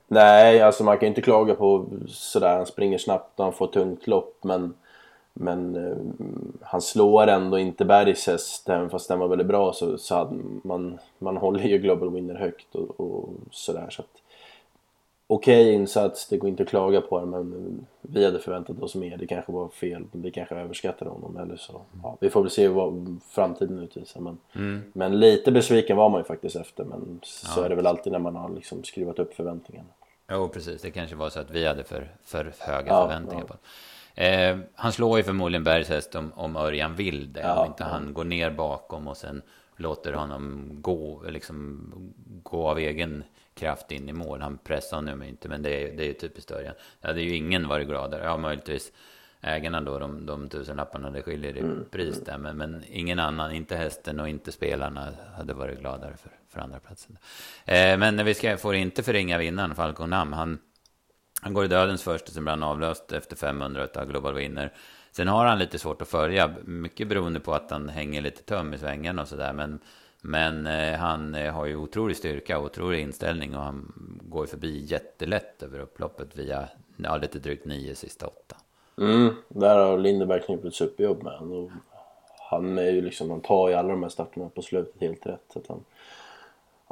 Nej, 0.08 0.60
alltså 0.60 0.84
man 0.84 0.98
kan 0.98 1.08
inte 1.08 1.22
klaga 1.22 1.54
på 1.54 1.86
sådär. 2.08 2.56
Han 2.56 2.66
springer 2.66 2.98
snabbt 2.98 3.38
och 3.38 3.44
han 3.44 3.54
får 3.54 3.66
tungt 3.66 4.06
lopp, 4.06 4.38
men 4.42 4.74
men 5.34 5.76
eh, 5.76 5.96
han 6.62 6.82
slår 6.82 7.26
ändå 7.26 7.58
inte 7.58 7.84
Bergs 7.84 8.26
häst, 8.26 8.68
även 8.68 8.90
fast 8.90 9.08
den 9.08 9.18
var 9.18 9.28
väldigt 9.28 9.46
bra 9.46 9.72
så, 9.72 9.98
så 9.98 10.14
hade 10.14 10.36
man, 10.62 10.98
man 11.18 11.36
håller 11.36 11.60
ju 11.60 11.78
Global 11.78 12.10
Winner 12.10 12.34
högt 12.34 12.74
och, 12.74 13.00
och 13.00 13.28
sådär. 13.50 13.86
Så 13.90 14.02
Okej 15.26 15.62
okay 15.62 15.74
insats, 15.74 16.28
det 16.28 16.36
går 16.36 16.50
inte 16.50 16.62
att 16.62 16.68
klaga 16.68 17.00
på 17.00 17.20
det 17.20 17.26
men 17.26 17.86
vi 18.00 18.24
hade 18.24 18.38
förväntat 18.40 18.82
oss 18.82 18.94
mer. 18.94 19.16
Det 19.16 19.26
kanske 19.26 19.52
var 19.52 19.68
fel, 19.68 20.04
vi 20.12 20.30
kanske 20.30 20.54
överskattade 20.54 21.10
honom 21.10 21.36
eller 21.36 21.56
så. 21.56 21.80
Ja, 22.02 22.16
vi 22.20 22.30
får 22.30 22.42
väl 22.42 22.50
se 22.50 22.68
vad 22.68 23.20
framtiden 23.28 23.78
utvisar. 23.78 24.20
Men, 24.20 24.38
mm. 24.54 24.82
men 24.92 25.20
lite 25.20 25.52
besviken 25.52 25.96
var 25.96 26.08
man 26.08 26.20
ju 26.20 26.24
faktiskt 26.24 26.56
efter. 26.56 26.84
Men 26.84 27.20
så 27.22 27.60
ja. 27.60 27.64
är 27.64 27.68
det 27.68 27.74
väl 27.74 27.86
alltid 27.86 28.12
när 28.12 28.18
man 28.18 28.36
har 28.36 28.48
liksom 28.48 28.84
skruvat 28.84 29.18
upp 29.18 29.34
förväntningarna. 29.34 29.88
Jo, 30.30 30.48
precis. 30.48 30.82
Det 30.82 30.90
kanske 30.90 31.16
var 31.16 31.30
så 31.30 31.40
att 31.40 31.50
vi 31.50 31.66
hade 31.66 31.84
för, 31.84 32.08
för 32.24 32.52
höga 32.58 32.88
ja, 32.88 33.02
förväntningar 33.02 33.44
på 33.44 33.52
det. 33.52 33.58
Eh, 34.14 34.58
han 34.74 34.92
slår 34.92 35.18
ju 35.18 35.24
förmodligen 35.24 35.64
Bergs 35.64 35.88
häst 35.88 36.14
om, 36.14 36.32
om 36.32 36.56
Örjan 36.56 36.94
vill 36.94 37.32
det. 37.32 37.40
Ja, 37.40 37.60
om 37.60 37.66
inte 37.66 37.84
han 37.84 38.14
går 38.14 38.24
ner 38.24 38.50
bakom 38.50 39.08
och 39.08 39.16
sen 39.16 39.42
låter 39.76 40.12
honom 40.12 40.68
gå, 40.82 41.22
liksom, 41.28 41.90
gå 42.42 42.68
av 42.68 42.78
egen 42.78 43.24
kraft 43.54 43.92
in 43.92 44.08
i 44.08 44.12
mål. 44.12 44.40
Han 44.40 44.58
pressar 44.58 44.96
honom 44.96 45.22
inte, 45.22 45.48
men 45.48 45.62
det 45.62 45.82
är, 45.82 45.96
det 45.96 46.02
är 46.02 46.06
ju 46.06 46.12
typiskt 46.12 46.50
Örjan. 46.50 46.74
Det 47.00 47.06
hade 47.06 47.22
ju 47.22 47.36
ingen 47.36 47.68
varit 47.68 47.88
gladare. 47.88 48.24
Ja, 48.24 48.36
möjligtvis 48.36 48.92
ägarna 49.40 49.80
då, 49.80 49.98
de, 49.98 50.26
de 50.26 50.48
tusenlapparna, 50.48 51.10
det 51.10 51.22
skiljer 51.22 51.56
i 51.56 51.60
mm. 51.60 51.84
pris 51.90 52.20
där. 52.24 52.38
Men, 52.38 52.56
men, 52.56 52.84
ingen 52.88 53.18
annan, 53.18 53.52
inte 53.52 53.76
hästen 53.76 54.20
och 54.20 54.28
inte 54.28 54.52
spelarna 54.52 55.08
hade 55.36 55.54
varit 55.54 55.80
gladare 55.80 56.16
för, 56.16 56.30
för 56.48 56.60
andra 56.60 56.78
platsen. 56.78 57.18
Eh, 57.64 57.98
men 57.98 58.24
vi 58.24 58.34
ska, 58.34 58.56
får 58.56 58.74
inte 58.74 59.02
förringa 59.02 59.38
vinnaren, 59.38 59.74
Falcon 59.74 60.10
Nam. 60.10 60.32
Han 60.32 60.58
han 61.44 61.54
går 61.54 61.64
i 61.64 61.68
dödens 61.68 62.02
först 62.02 62.28
och 62.28 62.34
sen 62.34 62.44
blir 62.44 62.50
han 62.50 62.62
avlöst 62.62 63.12
efter 63.12 63.36
500 63.36 63.88
av 63.94 64.06
Global 64.06 64.34
Winner. 64.34 64.72
Sen 65.10 65.28
har 65.28 65.46
han 65.46 65.58
lite 65.58 65.78
svårt 65.78 66.02
att 66.02 66.08
följa, 66.08 66.54
mycket 66.64 67.08
beroende 67.08 67.40
på 67.40 67.54
att 67.54 67.70
han 67.70 67.88
hänger 67.88 68.22
lite 68.22 68.42
töm 68.42 68.74
i 68.74 68.78
svängen 68.78 69.18
och 69.18 69.28
sådär. 69.28 69.52
Men, 69.52 69.78
men 70.20 70.66
eh, 70.66 70.98
han 70.98 71.34
eh, 71.34 71.54
har 71.54 71.66
ju 71.66 71.76
otrolig 71.76 72.16
styrka 72.16 72.58
och 72.58 72.64
otrolig 72.64 73.00
inställning 73.00 73.56
och 73.56 73.62
han 73.62 73.92
går 74.22 74.46
förbi 74.46 74.84
jättelätt 74.84 75.62
över 75.62 75.78
upploppet 75.78 76.36
via 76.36 76.68
ja, 76.96 77.16
lite 77.16 77.38
drygt 77.38 77.64
nio 77.64 77.94
sista 77.94 78.26
åtta. 78.26 78.56
Mm, 78.98 79.34
där 79.48 79.78
har 79.78 79.98
Lindeberg 79.98 80.40
knipit 80.40 80.64
ett 80.64 80.74
superjobb 80.74 81.22
med 81.22 81.38
honom. 81.38 81.72
Han 82.50 82.78
är 82.78 82.90
ju 82.90 83.00
liksom, 83.00 83.30
han 83.30 83.40
tar 83.40 83.68
ju 83.68 83.74
alla 83.74 83.88
de 83.88 84.02
här 84.02 84.10
starterna 84.10 84.48
på 84.48 84.62
slutet 84.62 85.00
helt 85.00 85.26
rätt. 85.26 85.44
Så 85.52 85.58
att 85.58 85.66
han, 85.66 85.84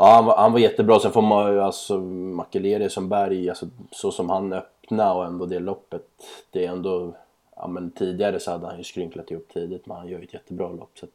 Ja, 0.02 0.14
han 0.14 0.24
var, 0.24 0.36
han 0.36 0.52
var 0.52 0.58
jättebra. 0.58 1.00
Sen 1.00 1.12
får 1.12 1.22
man 1.22 1.52
ju 1.52 1.60
alltså 1.60 2.00
Makelele 2.00 2.90
som 2.90 3.08
Berg, 3.08 3.48
alltså, 3.48 3.68
så 3.90 4.12
som 4.12 4.30
han 4.30 4.52
öppnade 4.52 5.10
och 5.12 5.24
ändå 5.24 5.46
det 5.46 5.60
loppet. 5.60 6.06
Det 6.50 6.66
är 6.66 6.68
ändå, 6.68 7.16
ja 7.56 7.66
men 7.66 7.90
tidigare 7.90 8.40
så 8.40 8.50
hade 8.50 8.66
han 8.66 8.78
ju 8.78 8.84
skrynklat 8.84 9.30
ihop 9.30 9.48
tidigt 9.52 9.86
men 9.86 9.96
han 9.96 10.08
gör 10.08 10.18
ju 10.18 10.24
ett 10.24 10.34
jättebra 10.34 10.68
lopp. 10.68 10.90
Så 10.98 11.06
att, 11.06 11.12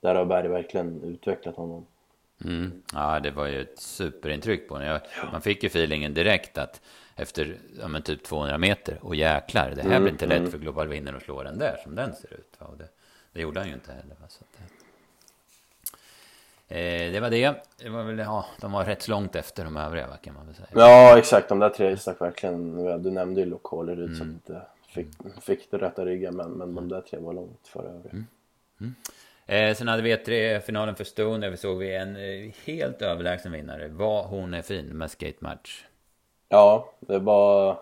där 0.00 0.14
har 0.14 0.24
Berg 0.24 0.48
verkligen 0.48 1.02
utvecklat 1.02 1.56
honom. 1.56 1.86
Mm. 2.44 2.82
Ja, 2.92 3.20
det 3.20 3.30
var 3.30 3.46
ju 3.46 3.60
ett 3.60 3.78
superintryck 3.78 4.68
på 4.68 4.74
honom. 4.74 4.98
Man 5.32 5.40
fick 5.40 5.62
ju 5.62 5.66
feelingen 5.66 6.14
direkt 6.14 6.58
att 6.58 6.80
efter 7.16 7.58
ja, 7.80 7.88
men 7.88 8.02
typ 8.02 8.22
200 8.22 8.58
meter, 8.58 8.98
och 9.02 9.14
jäklar, 9.14 9.72
det 9.76 9.82
här 9.82 9.90
mm, 9.90 10.02
blir 10.02 10.12
inte 10.12 10.26
lätt 10.26 10.38
mm. 10.38 10.50
för 10.50 10.58
Global 10.58 10.88
Winner 10.88 11.14
att 11.14 11.22
slå 11.22 11.42
den 11.42 11.58
där 11.58 11.76
som 11.82 11.94
den 11.94 12.14
ser 12.14 12.34
ut. 12.34 12.56
Och 12.58 12.76
det, 12.76 12.88
det 13.32 13.40
gjorde 13.40 13.60
han 13.60 13.68
ju 13.68 13.74
inte 13.74 13.92
heller. 13.92 14.16
Va? 14.20 14.26
Eh, 16.68 17.12
det 17.12 17.20
var 17.20 17.30
det. 17.30 17.54
det 17.82 17.88
var 17.88 18.02
väl, 18.02 18.18
ja, 18.18 18.46
de 18.60 18.72
var 18.72 18.84
rätt 18.84 19.08
långt 19.08 19.36
efter 19.36 19.64
de 19.64 19.76
övriga 19.76 20.06
kan 20.06 20.34
man 20.34 20.46
väl 20.46 20.54
säga. 20.54 20.68
Ja 20.74 21.18
exakt, 21.18 21.48
de 21.48 21.58
där 21.58 21.68
tre 21.68 21.96
stack 21.96 22.20
verkligen. 22.20 22.76
Du 23.02 23.10
nämnde 23.10 23.40
ju 23.40 23.46
lokaler 23.46 24.00
ut 24.00 24.20
mm. 24.20 24.40
att 24.46 24.78
fick, 24.88 25.08
fick 25.42 25.70
det 25.70 25.78
rätta 25.78 26.04
ryggen 26.04 26.36
men, 26.36 26.50
men 26.50 26.74
de 26.74 26.88
där 26.88 27.00
tre 27.00 27.18
var 27.18 27.32
långt 27.32 27.66
före 27.66 27.88
övriga. 27.88 28.12
Mm. 28.12 28.26
Mm. 28.80 28.94
Eh, 29.46 29.74
sen 29.76 29.88
hade 29.88 30.02
vi 30.02 30.16
E3-finalen 30.16 30.94
för 30.94 31.04
Stone, 31.04 31.38
där 31.38 31.50
vi 31.50 31.56
såg 31.56 31.78
vi 31.78 31.94
en 31.94 32.16
eh, 32.16 32.54
helt 32.64 33.02
överlägsen 33.02 33.52
vinnare. 33.52 33.88
Vad 33.88 34.24
hon 34.24 34.54
är 34.54 34.62
fin 34.62 34.86
med 34.86 35.10
skatematch. 35.10 35.84
Ja, 36.48 36.92
det 37.00 37.18
var... 37.18 37.78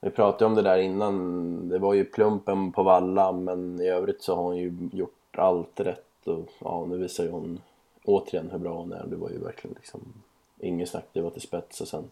Vi 0.00 0.10
pratade 0.10 0.44
om 0.44 0.54
det 0.54 0.62
där 0.62 0.78
innan. 0.78 1.68
Det 1.68 1.78
var 1.78 1.94
ju 1.94 2.04
plumpen 2.04 2.72
på 2.72 2.82
valla, 2.82 3.32
men 3.32 3.80
i 3.80 3.88
övrigt 3.88 4.22
så 4.22 4.34
har 4.34 4.42
hon 4.42 4.56
ju 4.56 4.88
gjort 4.92 5.38
allt 5.38 5.80
rätt. 5.80 6.26
Och 6.26 6.48
ja, 6.58 6.86
nu 6.88 6.98
visar 6.98 7.24
ju 7.24 7.30
hon 7.30 7.60
återigen 8.04 8.50
hur 8.50 8.58
bra 8.58 8.74
hon 8.74 8.92
är. 8.92 9.06
Det 9.06 9.16
var 9.16 9.30
ju 9.30 9.38
verkligen 9.38 9.74
liksom 9.74 10.12
inget 10.58 10.88
snack. 10.88 11.04
Det 11.12 11.20
var 11.20 11.30
till 11.30 11.42
spets 11.42 11.80
och 11.80 11.88
sen, 11.88 12.10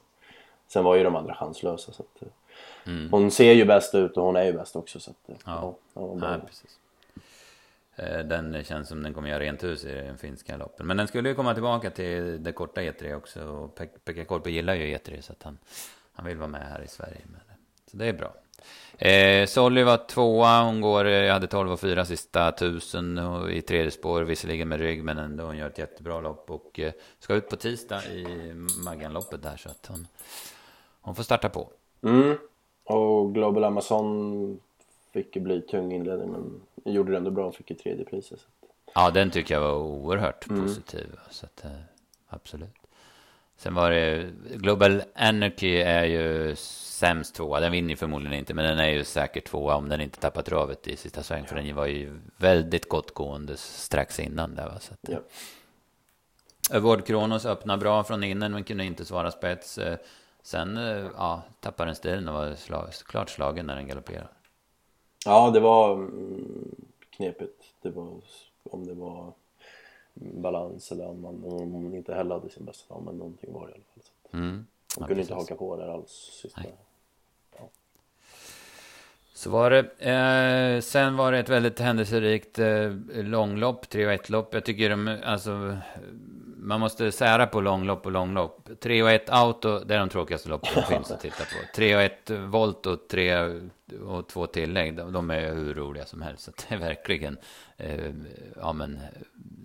sen 0.66 0.84
var 0.84 0.96
ju 0.96 1.04
de 1.04 1.16
andra 1.16 1.34
chanslösa. 1.34 1.92
Så 1.92 2.02
att, 2.02 2.22
mm. 2.86 3.12
Hon 3.12 3.30
ser 3.30 3.52
ju 3.52 3.64
bäst 3.64 3.94
ut 3.94 4.16
och 4.16 4.24
hon 4.24 4.36
är 4.36 4.44
ju 4.44 4.52
bäst 4.52 4.76
också. 4.76 5.00
Så 5.00 5.10
att, 5.10 5.16
ja. 5.26 5.74
Ja, 5.94 6.18
ja, 6.20 6.40
precis. 6.46 6.78
Eh, 7.98 8.18
den 8.18 8.64
känns 8.64 8.88
som 8.88 9.02
den 9.02 9.14
kommer 9.14 9.28
göra 9.28 9.40
rent 9.40 9.64
hus 9.64 9.84
i 9.84 9.92
den 9.92 10.18
finska 10.18 10.56
loppen. 10.56 10.86
Men 10.86 10.96
den 10.96 11.08
skulle 11.08 11.28
ju 11.28 11.34
komma 11.34 11.54
tillbaka 11.54 11.90
till 11.90 12.42
det 12.42 12.52
korta 12.52 12.80
E3 12.80 13.14
också. 13.14 13.44
Och 13.44 13.80
Pekka 14.04 14.24
Korpi 14.24 14.50
gillar 14.50 14.74
ju 14.74 14.96
E3 14.96 15.20
så 15.20 15.32
att 15.32 15.42
han, 15.42 15.58
han 16.12 16.26
vill 16.26 16.36
vara 16.36 16.48
med 16.48 16.68
här 16.68 16.82
i 16.82 16.88
Sverige 16.88 17.20
med 17.24 17.40
det. 17.48 17.54
Så 17.90 17.96
det 17.96 18.06
är 18.06 18.12
bra. 18.12 18.34
Eh, 18.98 19.46
Solly 19.46 19.82
var 19.82 19.96
tvåa, 19.96 20.62
hon 20.62 20.80
går, 20.80 21.06
jag 21.06 21.26
eh, 21.26 21.32
hade 21.32 21.46
12 21.46 21.72
och 21.72 21.80
4 21.80 22.04
sista 22.04 22.52
tusen 22.52 23.20
i 23.50 23.62
tredje 23.62 23.90
spår, 23.90 24.22
visserligen 24.22 24.68
med 24.68 24.80
rygg, 24.80 25.04
men 25.04 25.18
ändå 25.18 25.44
hon 25.44 25.56
gör 25.56 25.66
ett 25.66 25.78
jättebra 25.78 26.20
lopp 26.20 26.50
och 26.50 26.80
eh, 26.80 26.92
ska 27.18 27.34
ut 27.34 27.48
på 27.48 27.56
tisdag 27.56 28.04
i 28.04 28.52
Magganloppet 28.84 29.42
där 29.42 29.56
så 29.56 29.68
att 29.68 29.86
hon, 29.86 30.06
hon 31.00 31.14
får 31.14 31.22
starta 31.22 31.48
på. 31.48 31.68
Mm. 32.02 32.38
Och 32.84 33.34
Global 33.34 33.64
Amazon 33.64 34.60
fick 35.12 35.36
ju 35.36 35.42
bli 35.42 35.60
tung 35.60 35.92
inledning 35.92 36.30
men 36.30 36.60
gjorde 36.94 37.10
det 37.10 37.18
ändå 37.18 37.30
bra, 37.30 37.52
fick 37.52 37.70
ju 37.70 37.76
tredje 37.76 38.04
priset. 38.04 38.40
Ja, 38.94 39.10
den 39.10 39.30
tycker 39.30 39.54
jag 39.54 39.60
var 39.60 39.74
oerhört 39.74 40.48
mm. 40.50 40.62
positiv. 40.62 41.06
Så 41.30 41.46
att, 41.46 41.64
eh, 41.64 41.70
absolut. 42.28 42.87
Sen 43.58 43.74
var 43.74 43.90
det, 43.90 44.30
Global 44.54 45.02
Energy 45.14 45.80
är 45.80 46.04
ju 46.04 46.56
sämst 46.56 47.34
tvåa. 47.34 47.60
Den 47.60 47.72
vinner 47.72 47.96
förmodligen 47.96 48.38
inte, 48.38 48.54
men 48.54 48.64
den 48.64 48.78
är 48.78 48.90
ju 48.90 49.04
säkert 49.04 49.46
tvåa 49.46 49.74
om 49.74 49.88
den 49.88 50.00
inte 50.00 50.20
tappar 50.20 50.42
travet 50.42 50.88
i 50.88 50.96
sista 50.96 51.22
sväng. 51.22 51.46
För 51.46 51.56
den 51.56 51.76
var 51.76 51.86
ju 51.86 52.20
väldigt 52.36 52.88
gott 52.88 53.14
gående 53.14 53.56
strax 53.56 54.20
innan 54.20 54.54
där. 54.54 54.66
Va? 54.66 54.78
Så 54.80 54.94
att, 54.94 55.00
ja. 56.70 56.80
Vård 56.80 57.06
Kronos 57.06 57.46
öppnade 57.46 57.80
bra 57.80 58.04
från 58.04 58.24
innen, 58.24 58.52
men 58.52 58.64
kunde 58.64 58.84
inte 58.84 59.04
svara 59.04 59.30
spets. 59.30 59.78
Eh, 59.78 59.98
sen 60.42 60.76
eh, 60.76 61.06
ja, 61.16 61.42
tappade 61.60 61.88
den 61.88 61.96
stilen 61.96 62.28
och 62.28 62.34
var 62.34 62.54
slag, 62.54 62.92
klart 62.92 63.30
slagen 63.30 63.66
när 63.66 63.76
den 63.76 63.88
galopperade. 63.88 64.28
Ja, 65.24 65.50
det 65.50 65.60
var 65.60 65.92
mm, 65.94 66.74
knepigt. 67.16 67.64
Det 67.82 67.90
var, 67.90 68.20
om 68.62 68.86
det 68.86 68.94
var 68.94 69.32
balans 70.20 70.92
eller 70.92 71.06
om 71.06 71.20
man, 71.20 71.44
om 71.44 71.72
man 71.72 71.94
inte 71.94 72.14
heller 72.14 72.34
hade 72.34 72.50
sin 72.50 72.64
bästa 72.64 72.94
dag, 72.94 73.02
men 73.02 73.16
någonting 73.16 73.52
var 73.52 73.66
det 73.66 73.72
i 73.72 73.74
alla 73.74 73.84
fall. 73.94 74.02
Så. 74.02 74.36
Mm. 74.36 74.66
Hon 74.96 75.06
kunde 75.06 75.22
inte 75.22 75.34
haka 75.34 75.54
på 75.54 75.76
där 75.76 75.88
alls. 75.88 76.40
Sista. 76.42 76.60
Nej. 76.64 76.74
Så 79.38 79.50
var 79.50 79.70
det. 79.70 79.78
Eh, 79.98 80.80
sen 80.80 81.16
var 81.16 81.32
det 81.32 81.38
ett 81.38 81.48
väldigt 81.48 81.80
händelserikt 81.80 82.58
eh, 82.58 82.92
långlopp, 83.08 83.88
3 83.88 84.06
och 84.06 84.12
1 84.12 84.30
lopp. 84.30 84.54
Jag 84.54 84.64
tycker 84.64 84.90
de, 84.90 85.18
alltså, 85.24 85.76
man 86.60 86.80
måste 86.80 87.12
sära 87.12 87.46
på 87.46 87.60
långlopp 87.60 88.06
och 88.06 88.12
långlopp. 88.12 88.68
3 88.80 89.02
och 89.02 89.10
1 89.10 89.30
auto, 89.30 89.78
det 89.78 89.94
är 89.94 89.98
de 89.98 90.08
tråkigaste 90.08 90.48
loppen 90.48 90.68
som 90.72 90.82
finns 90.82 91.10
att 91.10 91.20
titta 91.20 91.44
på. 91.44 91.76
3 91.76 91.96
och 91.96 92.02
1 92.02 92.30
volt 92.30 92.86
och 92.86 93.08
3 93.08 93.60
och 94.06 94.28
2 94.28 94.46
tillägg, 94.46 94.96
de, 94.96 95.12
de 95.12 95.30
är 95.30 95.54
hur 95.54 95.74
roliga 95.74 96.04
som 96.04 96.22
helst. 96.22 96.44
Så 96.44 96.50
det 96.68 96.74
är 96.74 96.78
verkligen, 96.78 97.38
eh, 97.76 98.12
ja 98.56 98.72
men, 98.72 98.98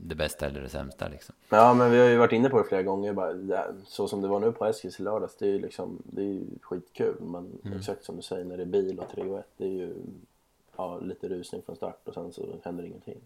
det 0.08 0.16
bästa 0.16 0.46
eller 0.46 0.62
det 0.62 0.70
sämsta 0.70 1.08
liksom. 1.08 1.36
Ja, 1.50 1.74
men 1.74 1.92
vi 1.92 2.00
har 2.00 2.08
ju 2.08 2.18
varit 2.18 2.32
inne 2.32 2.50
på 2.50 2.58
det 2.58 2.64
flera 2.64 2.84
gånger. 2.84 3.14
Bara, 3.14 3.34
det, 3.34 3.66
så 3.86 4.08
som 4.08 4.22
det 4.22 4.28
var 4.28 4.40
nu 4.40 4.52
på 4.52 4.66
Eskils 4.66 5.00
i 5.00 5.04
lördags, 5.04 5.36
det 5.36 5.46
är 5.46 5.52
ju 5.52 5.60
liksom, 5.60 6.02
det 6.06 6.22
är 6.22 6.42
skitkul. 6.62 7.16
Men 7.20 7.60
mm. 7.66 7.78
exakt 7.78 8.06
som 8.06 8.16
du 8.16 8.22
säger, 8.22 8.46
när 8.46 8.58
det 8.58 8.64
är 8.64 8.68
bil 8.68 9.00
och 9.00 9.10
3 9.16 9.24
och 9.24 9.40
1, 9.40 9.46
det 9.58 9.66
är 9.66 9.70
ju 9.70 9.94
ja, 10.78 11.00
lite 11.00 11.30
rusning 11.30 11.62
från 11.66 11.76
start 11.76 12.08
och 12.08 12.14
sen 12.14 12.34
så 12.34 12.46
händer 12.64 12.84
ingenting. 12.84 13.22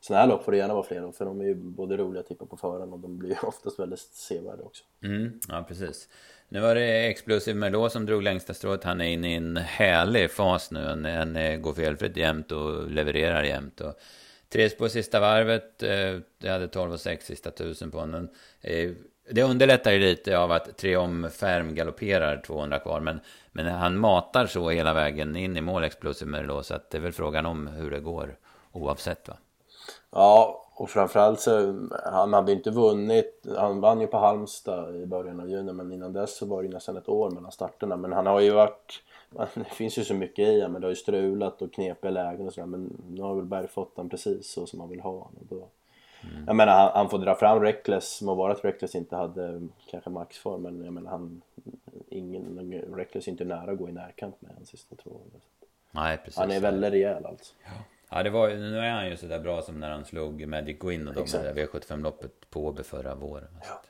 Sådana 0.00 0.20
här 0.20 0.28
lopp 0.28 0.44
får 0.44 0.52
det 0.52 0.58
gärna 0.58 0.74
vara 0.74 0.84
fler 0.84 1.02
av 1.02 1.12
för 1.12 1.24
de 1.24 1.40
är 1.40 1.44
ju 1.44 1.54
både 1.54 1.96
roliga 1.96 2.20
att 2.20 2.26
tippa 2.26 2.46
på 2.46 2.56
förhand 2.56 2.92
och 2.92 2.98
de 2.98 3.18
blir 3.18 3.30
ju 3.30 3.36
oftast 3.42 3.78
väldigt 3.78 3.98
sevärda 3.98 4.62
också. 4.62 4.84
Mm, 5.02 5.40
ja, 5.48 5.64
precis. 5.68 6.08
Nu 6.48 6.60
var 6.60 6.74
det 6.74 7.06
Explosive 7.06 7.58
Merlot 7.58 7.92
som 7.92 8.06
drog 8.06 8.22
längsta 8.22 8.54
strået. 8.54 8.84
Han 8.84 9.00
är 9.00 9.08
inne 9.08 9.32
i 9.32 9.36
en 9.36 9.56
härlig 9.56 10.30
fas 10.30 10.70
nu. 10.70 10.80
Han, 10.80 11.04
han 11.04 11.36
eh, 11.36 11.56
går 11.56 11.72
felfritt 11.72 12.16
jämt 12.16 12.52
och 12.52 12.90
levererar 12.90 13.42
jämt. 13.42 13.80
Och 13.80 13.94
tre 14.48 14.68
på 14.68 14.88
sista 14.88 15.20
varvet. 15.20 15.82
Eh, 15.82 16.18
jag 16.38 16.52
hade 16.52 16.68
12 16.68 16.92
och 16.92 17.00
6 17.00 17.26
sista 17.26 17.50
tusen 17.50 17.90
på 17.90 17.98
honom. 17.98 18.28
Eh, 18.60 18.90
det 19.30 19.42
underlättar 19.42 19.92
ju 19.92 19.98
lite 19.98 20.38
av 20.38 20.52
att 20.52 20.76
Triom 20.76 21.30
Färm 21.30 21.74
galopperar 21.74 22.42
200 22.46 22.78
kvar. 22.78 23.00
Men, 23.00 23.20
men 23.52 23.66
han 23.66 23.98
matar 23.98 24.46
så 24.46 24.70
hela 24.70 24.94
vägen 24.94 25.36
in 25.36 25.56
i 25.56 25.60
mål 25.60 25.84
Explosive 25.84 26.30
Merlot. 26.30 26.66
Så 26.66 26.74
att 26.74 26.90
det 26.90 26.98
är 26.98 27.02
väl 27.02 27.12
frågan 27.12 27.46
om 27.46 27.66
hur 27.66 27.90
det 27.90 28.00
går 28.00 28.36
oavsett 28.72 29.28
va. 29.28 29.36
Ja, 30.10 30.62
och 30.74 30.90
framförallt 30.90 31.40
så 31.40 31.74
han 32.04 32.32
hade 32.32 32.52
inte 32.52 32.70
vunnit. 32.70 33.46
Han 33.56 33.80
vann 33.80 34.00
ju 34.00 34.06
på 34.06 34.16
Halmstad 34.16 34.96
i 34.96 35.06
början 35.06 35.40
av 35.40 35.50
juni 35.50 35.72
men 35.72 35.92
innan 35.92 36.12
dess 36.12 36.36
så 36.36 36.46
var 36.46 36.62
det 36.62 36.68
nästan 36.68 36.96
ett 36.96 37.08
år 37.08 37.30
mellan 37.30 37.52
starterna. 37.52 37.96
Men 37.96 38.12
han 38.12 38.26
har 38.26 38.40
ju 38.40 38.50
varit 38.50 39.02
det 39.54 39.64
finns 39.64 39.98
ju 39.98 40.04
så 40.04 40.14
mycket 40.14 40.48
i 40.48 40.60
honom, 40.60 40.72
men 40.72 40.80
det 40.80 40.86
har 40.86 40.92
ju 40.92 40.96
strulat 40.96 41.62
och 41.62 41.72
knepiga 41.72 42.10
lägen 42.10 42.46
och 42.46 42.52
sådär. 42.52 42.66
Men 42.66 43.02
nu 43.10 43.22
har 43.22 43.34
väl 43.34 43.44
Berg 43.44 43.68
fått 43.68 43.96
den 43.96 44.08
precis 44.08 44.50
så 44.50 44.66
som 44.66 44.80
han 44.80 44.88
vill 44.88 45.00
ha 45.00 45.10
honom. 45.10 45.46
Då... 45.48 45.68
Mm. 46.32 46.44
Jag 46.46 46.56
menar, 46.56 46.72
han, 46.72 46.90
han, 46.94 47.08
får 47.08 47.18
dra 47.18 47.34
fram 47.34 47.60
Reckless, 47.60 48.22
må 48.22 48.34
vara 48.34 48.52
att 48.52 48.64
Reckless 48.64 48.94
inte 48.94 49.16
hade 49.16 49.68
kanske 49.90 50.10
maxform, 50.10 50.62
men 50.62 50.84
jag 50.84 50.94
menar 50.94 51.10
han... 51.10 51.42
Ingen, 52.08 52.72
Reckless 52.96 53.26
är 53.26 53.30
inte 53.30 53.44
nära 53.44 53.70
att 53.70 53.78
gå 53.78 53.88
i 53.88 53.92
närkamp 53.92 54.42
med 54.42 54.50
hans 54.56 54.68
sista 54.68 54.96
två. 54.96 55.10
Nej, 55.90 56.16
precis. 56.16 56.38
Han 56.38 56.50
är 56.50 56.60
väldigt 56.60 56.92
rejäl 56.92 57.26
alltså. 57.26 57.54
Ja. 57.64 57.70
Ja, 58.10 58.22
det 58.22 58.30
var, 58.30 58.48
nu 58.48 58.78
är 58.78 58.90
han 58.90 59.08
ju 59.08 59.16
sådär 59.16 59.38
bra 59.38 59.62
som 59.62 59.80
när 59.80 59.90
han 59.90 60.04
slog 60.04 60.46
Magic 60.46 60.76
Win 60.80 61.08
och 61.08 61.14
de 61.14 61.24
där 61.30 61.54
V75-loppet 61.54 62.50
på 62.50 62.66
Åby 62.66 62.82
förra 62.82 63.14
våren. 63.14 63.58
Ja. 63.62 63.82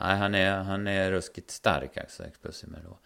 Nej, 0.00 0.16
han 0.16 0.34
är, 0.34 0.56
han 0.56 0.86
är 0.86 1.10
ruskigt 1.10 1.50
stark 1.50 1.96
alltså, 1.96 2.24
Explosive 2.24 2.78
då. 2.84 2.98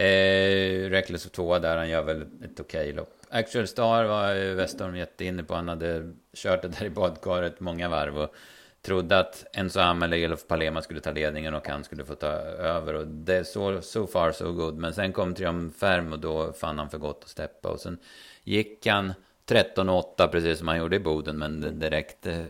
Eh, 0.00 0.90
Reckless 0.90 1.30
tvåa 1.30 1.58
där, 1.58 1.76
han 1.76 1.88
gör 1.88 2.02
väl 2.02 2.22
ett 2.22 2.60
okej 2.60 2.60
okay 2.60 2.92
lopp. 2.92 3.12
Actual 3.30 3.66
Star 3.66 4.04
var 4.04 4.54
Westholm 4.54 4.96
jätteinne 4.96 5.44
på. 5.44 5.54
Han 5.54 5.68
hade 5.68 6.12
kört 6.34 6.62
det 6.62 6.68
där 6.68 6.84
i 6.84 6.90
badkaret 6.90 7.60
många 7.60 7.88
varv 7.88 8.18
och 8.18 8.34
trodde 8.82 9.18
att 9.18 9.46
Enzo 9.52 9.80
Amel 9.80 10.12
eller 10.12 10.24
Elof 10.24 10.46
Palema 10.46 10.82
skulle 10.82 11.00
ta 11.00 11.10
ledningen 11.10 11.54
och 11.54 11.68
han 11.68 11.84
skulle 11.84 12.04
få 12.04 12.14
ta 12.14 12.26
över. 12.26 12.94
Och 12.94 13.06
det 13.06 13.44
så 13.44 13.80
so 13.82 14.06
far 14.06 14.32
so 14.32 14.52
good. 14.52 14.74
Men 14.78 14.94
sen 14.94 15.12
kom 15.12 15.34
Triumph 15.34 15.78
Färm 15.78 16.12
och 16.12 16.18
då 16.18 16.52
fann 16.52 16.78
han 16.78 16.90
för 16.90 16.98
gott 16.98 17.20
att 17.22 17.30
steppa. 17.30 17.68
Och 17.68 17.80
sen 17.80 17.98
gick 18.44 18.86
han 18.86 19.12
13-8 19.46 20.28
precis 20.28 20.58
som 20.58 20.68
han 20.68 20.78
gjorde 20.78 20.96
i 20.96 21.00
Boden. 21.00 21.38
Men 21.38 21.78
det 21.78 21.90
räckte 21.90 22.46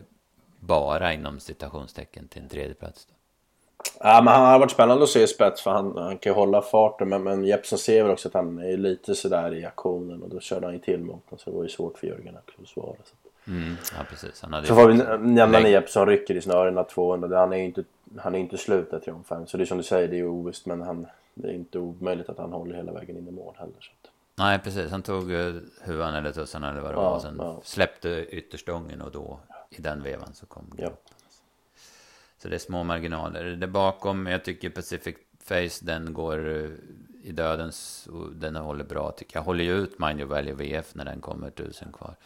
bara 0.61 1.13
inom 1.13 1.41
citationstecken 1.41 2.29
till 2.29 2.43
en 2.43 2.49
tredje 2.49 2.75
plats. 2.75 3.07
Då. 3.07 3.15
Ja, 4.01 4.23
men 4.23 4.35
han 4.35 4.47
har 4.47 4.59
varit 4.59 4.71
spännande 4.71 5.05
att 5.05 5.11
se 5.11 5.23
i 5.23 5.27
spets 5.27 5.63
för 5.63 5.71
han, 5.71 5.97
han 5.97 6.19
kan 6.19 6.33
ju 6.33 6.35
hålla 6.35 6.63
farten 6.63 7.09
men, 7.09 7.23
men 7.23 7.45
Jeppsson 7.45 7.79
ser 7.79 8.03
väl 8.03 8.13
också 8.13 8.29
att 8.29 8.35
han 8.35 8.59
är 8.59 8.77
lite 8.77 9.15
sådär 9.15 9.55
i 9.55 9.65
aktionen 9.65 10.23
och 10.23 10.29
då 10.29 10.41
körde 10.41 10.67
han 10.67 10.75
ju 10.75 10.81
till 10.81 11.01
mot 11.01 11.09
honom 11.09 11.39
så 11.39 11.51
det 11.51 11.57
var 11.57 11.63
ju 11.63 11.69
svårt 11.69 11.99
för 11.99 12.07
Jörgen 12.07 12.37
att 12.37 12.69
svara. 12.69 12.97
Så. 13.05 13.51
Mm, 13.51 13.77
ja 13.99 14.05
precis. 14.11 14.43
Han 14.43 14.53
hade 14.53 14.67
så 14.67 14.75
får 14.75 14.89
vi 14.89 14.95
nämna 15.19 15.61
när 15.61 15.69
Jeppsson 15.69 16.07
rycker 16.07 16.35
i 16.35 16.41
snörena 16.41 16.85
200. 16.85 17.39
Han 17.39 17.53
är 17.53 17.57
ju 17.57 17.65
inte, 17.65 17.85
han 18.17 18.35
är 18.35 18.39
inte 18.39 18.59
slut 18.59 18.91
där 18.91 18.99
triumfen. 18.99 19.47
Så 19.47 19.57
det 19.57 19.65
är 19.65 19.67
som 19.67 19.79
du 19.79 19.85
säger, 19.85 20.09
det 20.09 20.15
är 20.15 20.19
ju 20.19 20.29
ovisst 20.29 20.67
men 20.67 20.81
han, 20.81 21.07
det 21.35 21.49
är 21.49 21.53
inte 21.53 21.79
omöjligt 21.79 22.29
att 22.29 22.39
han 22.39 22.53
håller 22.53 22.75
hela 22.77 22.93
vägen 22.93 23.17
in 23.17 23.29
i 23.29 23.31
mål 23.31 23.55
heller. 23.59 23.75
Så. 23.81 24.11
Nej, 24.39 24.59
precis. 24.59 24.91
Han 24.91 25.03
tog 25.03 25.31
uh, 25.31 25.61
huvan 25.81 26.15
eller 26.15 26.33
tussan 26.33 26.65
eller 26.65 26.81
vad 26.81 26.91
det 26.91 26.97
var 26.97 27.15
och 27.15 27.23
sen 27.23 27.37
ja. 27.39 27.61
släppte 27.65 28.27
ytterstången 28.31 29.03
och 29.03 29.11
då 29.11 29.41
i 29.71 29.81
den 29.81 30.03
vevan 30.03 30.35
så 30.35 30.47
kom 30.47 30.71
det. 30.77 30.83
Ja. 30.83 30.93
Så 32.39 32.49
det 32.49 32.55
är 32.55 32.59
små 32.59 32.85
marginaler. 32.85 33.45
Det 33.45 33.67
bakom, 33.67 34.27
jag 34.27 34.45
tycker 34.45 34.71
Pacific 34.71 35.17
Face, 35.41 35.85
den 35.85 36.15
går 36.15 36.49
eh, 36.49 36.71
i 37.23 37.33
dödens 37.33 38.09
och 38.13 38.33
den 38.33 38.57
håller 38.57 38.85
bra 38.85 39.11
tycker 39.11 39.37
jag. 39.37 39.45
Håller 39.45 39.65
ju 39.65 39.73
ut 39.73 39.99
Mind 39.99 40.21
Your 40.21 40.31
Value 40.31 40.55
VF 40.55 40.95
när 40.95 41.05
den 41.05 41.21
kommer 41.21 41.51
tusen 41.51 41.93
kvar. 41.93 42.17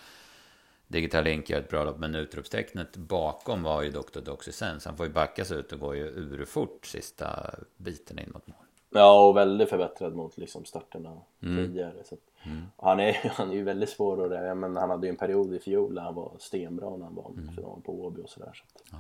Digital 0.88 1.24
Link 1.24 1.50
gör 1.50 1.60
ett 1.60 1.68
bra 1.68 1.84
lopp, 1.84 1.98
men 1.98 2.14
utropstecknet 2.14 2.96
bakom 2.96 3.62
var 3.62 3.82
ju 3.82 3.90
Dr. 3.90 4.20
Doxysens. 4.20 4.84
Han 4.84 4.96
får 4.96 5.06
ju 5.06 5.12
backa 5.12 5.44
sig 5.44 5.58
ut 5.58 5.72
och 5.72 5.78
går 5.78 5.96
ju 5.96 6.06
urfort 6.06 6.86
sista 6.86 7.54
biten 7.76 8.18
in 8.18 8.30
mot 8.32 8.46
mål. 8.46 8.56
Ja, 8.90 9.28
och 9.28 9.36
väldigt 9.36 9.68
förbättrad 9.68 10.14
mot 10.14 10.38
liksom 10.38 10.64
starterna 10.64 11.16
mm. 11.42 11.56
tidigare. 11.56 11.94
Så 12.04 12.16
mm. 12.42 12.62
han, 12.76 13.00
är, 13.00 13.12
han 13.34 13.50
är 13.50 13.54
ju 13.54 13.62
väldigt 13.62 13.90
svår 13.90 14.24
att 14.24 14.30
det, 14.30 14.54
men 14.54 14.76
han 14.76 14.90
hade 14.90 15.06
ju 15.06 15.10
en 15.10 15.16
period 15.16 15.54
i 15.54 15.58
fjol 15.58 15.94
där 15.94 16.02
han 16.02 16.14
var 16.14 16.32
stenbra 16.38 16.90
när 16.90 17.04
han 17.04 17.14
var 17.14 17.30
mm. 17.30 17.82
på 17.82 18.04
Åby 18.04 18.22
och 18.22 18.28
sådär. 18.30 18.50
Så, 18.54 18.96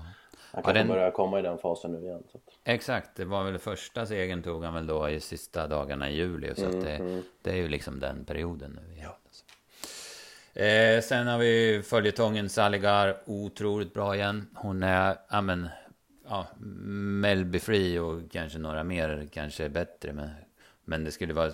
han 0.52 0.62
kanske 0.62 0.80
den... 0.80 0.88
börjar 0.88 1.10
komma 1.10 1.38
i 1.38 1.42
den 1.42 1.58
fasen 1.58 1.92
nu 1.92 1.98
igen. 1.98 2.22
Så 2.32 2.38
att... 2.38 2.54
Exakt, 2.64 3.16
det 3.16 3.24
var 3.24 3.44
väl 3.44 3.58
första 3.58 4.06
segern 4.06 4.42
tog 4.42 4.64
han 4.64 4.74
väl 4.74 4.86
då 4.86 5.08
i 5.08 5.20
sista 5.20 5.66
dagarna 5.66 6.10
i 6.10 6.16
juli. 6.16 6.54
Så 6.54 6.64
mm, 6.64 6.84
det, 6.84 6.96
mm. 6.96 7.22
det, 7.42 7.50
är 7.50 7.56
ju 7.56 7.68
liksom 7.68 8.00
den 8.00 8.24
perioden 8.24 8.78
nu 8.82 8.92
igen. 8.94 9.10
Ja. 10.54 10.62
Eh, 10.62 11.00
sen 11.00 11.26
har 11.26 11.38
vi 11.38 11.82
följetongen 11.84 12.48
Saligar, 12.48 13.16
otroligt 13.26 13.94
bra 13.94 14.14
igen. 14.14 14.46
Hon 14.54 14.82
är, 14.82 15.16
ja 15.30 15.40
men, 15.40 15.68
ja, 16.30 16.46
Melby 16.58 17.58
Free 17.58 17.98
och 17.98 18.30
kanske 18.30 18.58
några 18.58 18.84
mer 18.84 19.28
kanske 19.32 19.64
är 19.64 19.68
bättre. 19.68 20.12
Men, 20.12 20.28
men 20.84 21.04
det 21.04 21.10
skulle 21.10 21.34
vara, 21.34 21.52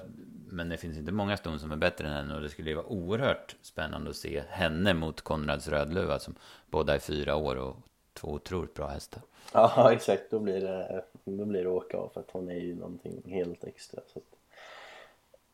men 0.49 0.68
det 0.68 0.76
finns 0.76 0.99
inte 0.99 1.12
många 1.12 1.37
ston 1.37 1.59
som 1.59 1.73
är 1.73 1.76
bättre 1.76 2.06
än 2.06 2.12
henne. 2.12 2.35
Och 2.35 2.40
det 2.40 2.49
skulle 2.49 2.75
vara 2.75 2.87
oerhört 2.87 3.56
spännande 3.62 4.11
att 4.11 4.16
se 4.16 4.42
henne 4.49 4.95
mot 4.95 5.21
Konrads 5.21 5.68
Rödluva 5.68 6.18
som 6.18 6.35
båda 6.71 6.95
är 6.95 6.99
fyra 6.99 7.37
år 7.37 7.56
och 7.56 7.76
två 8.12 8.28
otroligt 8.28 8.75
bra 8.75 8.87
hästar. 8.87 9.23
Ja 9.52 9.92
exakt, 9.92 10.30
då 10.30 10.38
blir 10.38 10.61
det, 10.61 11.04
då 11.25 11.45
blir 11.45 11.62
det 11.62 11.71
åka 11.71 11.97
av 11.97 12.11
för 12.14 12.21
att 12.21 12.30
hon 12.30 12.50
är 12.50 12.61
ju 12.61 12.75
någonting 12.75 13.23
helt 13.26 13.64
extra. 13.64 14.00
Så 14.12 14.18
att... 14.18 14.25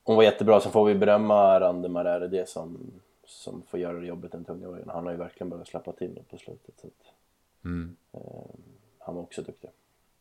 Hon 0.04 0.16
var 0.16 0.22
jättebra, 0.22 0.60
så 0.60 0.70
får 0.70 0.84
vi 0.84 0.94
berömma 0.94 1.60
Randemar 1.60 2.04
är 2.04 2.28
det 2.28 2.48
som 2.48 2.92
som 3.32 3.62
får 3.62 3.80
göra 3.80 4.04
jobbet 4.04 4.32
den 4.32 4.44
tunga 4.44 4.70
vägen. 4.70 4.88
Han 4.88 5.04
har 5.04 5.12
ju 5.12 5.18
verkligen 5.18 5.50
börjat 5.50 5.68
släppa 5.68 5.92
till 5.92 6.10
nu 6.10 6.22
på 6.30 6.38
slutet. 6.38 6.74
Så 6.80 6.86
att, 6.86 7.14
mm. 7.64 7.96
eh, 8.12 8.20
han 9.04 9.14
var 9.14 9.23
också 9.23 9.42
duktig. 9.42 9.71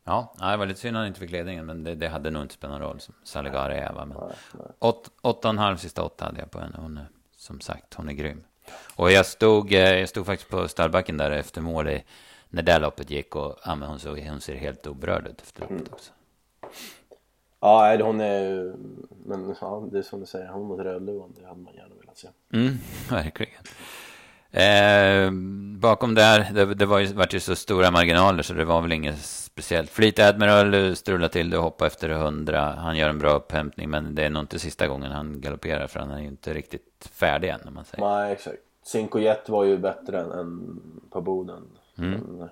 Ja, 0.03 0.33
det 0.39 0.57
var 0.57 0.65
lite 0.65 0.79
synd 0.79 0.97
att 0.97 0.99
han 0.99 1.07
inte 1.07 1.19
fick 1.19 1.31
ledningen, 1.31 1.65
men 1.65 1.83
det, 1.83 1.95
det 1.95 2.07
hade 2.07 2.31
nog 2.31 2.41
inte 2.41 2.53
spelat 2.53 2.79
någon 2.79 2.89
roll 2.89 2.99
som 2.99 3.15
Saligari 3.23 3.77
är. 3.77 3.93
Va? 3.93 4.05
Men 4.05 4.17
nej, 4.17 4.37
nej. 4.53 4.67
Åt, 4.79 5.11
åtta 5.21 5.47
och 5.47 5.53
en 5.53 5.57
halv 5.57 5.77
sista 5.77 6.03
åtta 6.03 6.25
hade 6.25 6.39
jag 6.39 6.51
på 6.51 6.59
henne. 6.59 6.75
Hon 6.77 6.97
är, 6.97 7.07
som 7.35 7.61
sagt, 7.61 7.93
hon 7.93 8.09
är 8.09 8.13
grym. 8.13 8.43
Och 8.95 9.11
jag 9.11 9.25
stod, 9.25 9.73
eh, 9.73 9.99
jag 9.99 10.09
stod 10.09 10.25
faktiskt 10.25 10.51
på 10.51 10.67
stallbacken 10.67 11.17
där 11.17 11.31
efter 11.31 11.61
mål 11.61 11.89
när 12.49 12.63
det 12.63 12.79
loppet 12.79 13.09
gick 13.09 13.35
och 13.35 13.59
ja, 13.65 13.75
men 13.75 13.89
hon, 13.89 13.99
såg, 13.99 14.19
hon 14.19 14.41
ser 14.41 14.55
helt 14.55 14.87
oberörd 14.87 15.27
ut 15.27 15.41
efter 15.41 15.61
loppet 15.61 15.79
mm. 15.79 15.93
också. 15.93 16.11
Ja, 17.59 17.97
hon 18.03 18.21
är 18.21 18.73
men 19.25 19.55
ja, 19.61 19.87
det 19.91 19.97
är 19.97 20.01
som 20.01 20.19
du 20.19 20.25
säger, 20.25 20.47
hon 20.47 20.67
mot 20.67 20.79
Rödluvan, 20.79 21.33
det 21.39 21.47
hade 21.47 21.61
man 21.61 21.73
gärna 21.73 21.95
velat 21.95 22.17
se. 22.17 22.27
Mm, 22.53 22.77
verkligen. 23.09 23.63
Eh, 24.51 25.31
bakom 25.79 26.15
där, 26.15 26.47
det, 26.53 26.65
det 26.73 26.85
var 26.85 26.99
ju, 26.99 27.13
vart 27.13 27.33
ju 27.33 27.39
så 27.39 27.55
stora 27.55 27.91
marginaler 27.91 28.43
så 28.43 28.53
det 28.53 28.65
var 28.65 28.81
väl 28.81 28.91
inget 28.91 29.19
speciellt. 29.21 29.89
Fleet 29.89 30.19
Admiral 30.19 30.95
strular 30.95 31.27
till 31.27 31.49
det 31.49 31.57
och 31.57 31.63
hoppar 31.63 31.87
efter 31.87 32.09
hundra. 32.09 32.61
Han 32.61 32.97
gör 32.97 33.09
en 33.09 33.19
bra 33.19 33.31
upphämtning 33.31 33.89
men 33.89 34.15
det 34.15 34.23
är 34.23 34.29
nog 34.29 34.43
inte 34.43 34.59
sista 34.59 34.87
gången 34.87 35.11
han 35.11 35.41
galopperar 35.41 35.87
för 35.87 35.99
han 35.99 36.11
är 36.11 36.19
ju 36.19 36.27
inte 36.27 36.53
riktigt 36.53 37.09
färdig 37.11 37.49
än 37.49 37.67
om 37.67 37.73
man 37.73 37.85
säger. 37.85 38.03
Nej, 38.03 38.31
exakt. 38.31 38.57
Cinco 38.83 39.19
Jet 39.19 39.49
var 39.49 39.63
ju 39.63 39.77
bättre 39.77 40.21
än, 40.21 40.31
än 40.31 40.81
på 41.09 41.21
Boden. 41.21 41.63
Mm. 41.97 42.11
Men, 42.11 42.35
mm. 42.35 42.49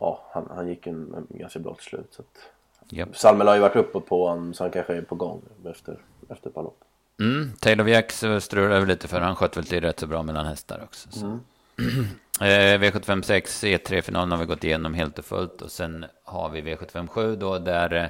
Ja, 0.00 0.26
han, 0.32 0.48
han 0.50 0.68
gick 0.68 0.86
en, 0.86 1.14
en 1.14 1.38
ganska 1.38 1.58
bra 1.58 1.74
till 1.74 1.84
slut. 1.84 2.08
Så 2.10 2.22
att... 2.22 2.52
Yep. 2.92 3.16
Salmel 3.16 3.46
har 3.46 3.54
ju 3.54 3.60
varit 3.60 3.76
uppe 3.76 4.00
på 4.00 4.28
honom 4.28 4.54
så 4.54 4.64
han 4.64 4.70
kanske 4.70 4.94
är 4.94 5.02
på 5.02 5.14
gång 5.14 5.42
efter, 5.64 5.98
efter 6.28 6.50
Palop. 6.50 6.84
Mm, 7.20 7.52
Taylor 7.60 7.88
Jack 7.88 8.12
strulade 8.40 8.86
lite 8.86 9.08
för 9.08 9.20
han 9.20 9.36
sköt 9.36 9.56
väl 9.56 9.64
till 9.64 9.80
rätt 9.80 10.00
så 10.00 10.06
bra 10.06 10.22
mellan 10.22 10.46
hästar 10.46 10.82
också. 10.84 11.08
Mm. 11.20 11.40
eh, 12.40 12.80
V75 12.80 13.22
6 13.22 13.64
E3-finalen 13.64 14.30
har 14.30 14.38
vi 14.38 14.46
gått 14.46 14.64
igenom 14.64 14.94
helt 14.94 15.18
och 15.18 15.24
fullt 15.24 15.62
och 15.62 15.70
sen 15.70 16.06
har 16.24 16.48
vi 16.48 16.62
V75 16.62 17.06
7 17.06 17.36
då 17.36 17.58
där 17.58 17.94
eh, 17.94 18.06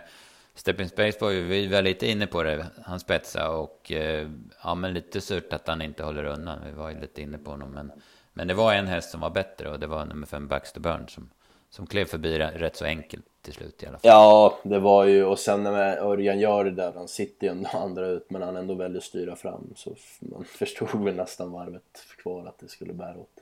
Stepping 0.54 0.88
Space 0.88 1.18
var 1.20 1.30
ju, 1.30 1.44
vi 1.44 1.66
var 1.66 1.82
lite 1.82 2.06
inne 2.06 2.26
på 2.26 2.42
det, 2.42 2.66
han 2.84 3.00
spetsade 3.00 3.48
och 3.48 3.92
eh, 3.92 4.28
ja 4.62 4.74
men 4.74 4.94
lite 4.94 5.20
surt 5.20 5.52
att 5.52 5.68
han 5.68 5.82
inte 5.82 6.04
håller 6.04 6.24
undan. 6.24 6.58
Vi 6.66 6.72
var 6.72 6.90
ju 6.90 7.00
lite 7.00 7.22
inne 7.22 7.38
på 7.38 7.50
honom 7.50 7.70
men, 7.70 7.92
men 8.32 8.48
det 8.48 8.54
var 8.54 8.74
en 8.74 8.86
häst 8.86 9.10
som 9.10 9.20
var 9.20 9.30
bättre 9.30 9.70
och 9.70 9.80
det 9.80 9.86
var 9.86 10.04
nummer 10.04 10.26
5 10.26 10.48
Baxter 10.48 10.80
Burn 10.80 11.08
som, 11.08 11.30
som 11.70 11.86
klev 11.86 12.04
förbi 12.04 12.38
rätt 12.38 12.76
så 12.76 12.84
enkelt 12.84 13.24
till 13.48 13.56
slut 13.56 13.82
i 13.82 13.86
alla 13.86 13.98
fall. 13.98 14.10
Ja, 14.10 14.58
det 14.62 14.78
var 14.78 15.04
ju, 15.04 15.24
och 15.24 15.38
sen 15.38 15.62
när 15.62 15.96
Örjan 15.96 16.38
gör 16.38 16.64
det 16.64 16.70
där, 16.70 16.92
han 16.92 17.08
sitter 17.08 17.46
ju 17.46 17.50
ändå 17.50 17.68
andra 17.72 18.06
ut 18.06 18.30
men 18.30 18.42
han 18.42 18.56
ändå 18.56 18.74
väljer 18.74 18.98
att 18.98 19.04
styra 19.04 19.36
fram 19.36 19.72
så 19.76 19.94
man 20.20 20.44
förstod 20.58 21.04
väl 21.04 21.14
nästan 21.14 21.52
varvet 21.52 22.04
kvar 22.22 22.46
att 22.46 22.58
det 22.58 22.68
skulle 22.68 22.92
bära 22.92 23.16
åt, 23.18 23.38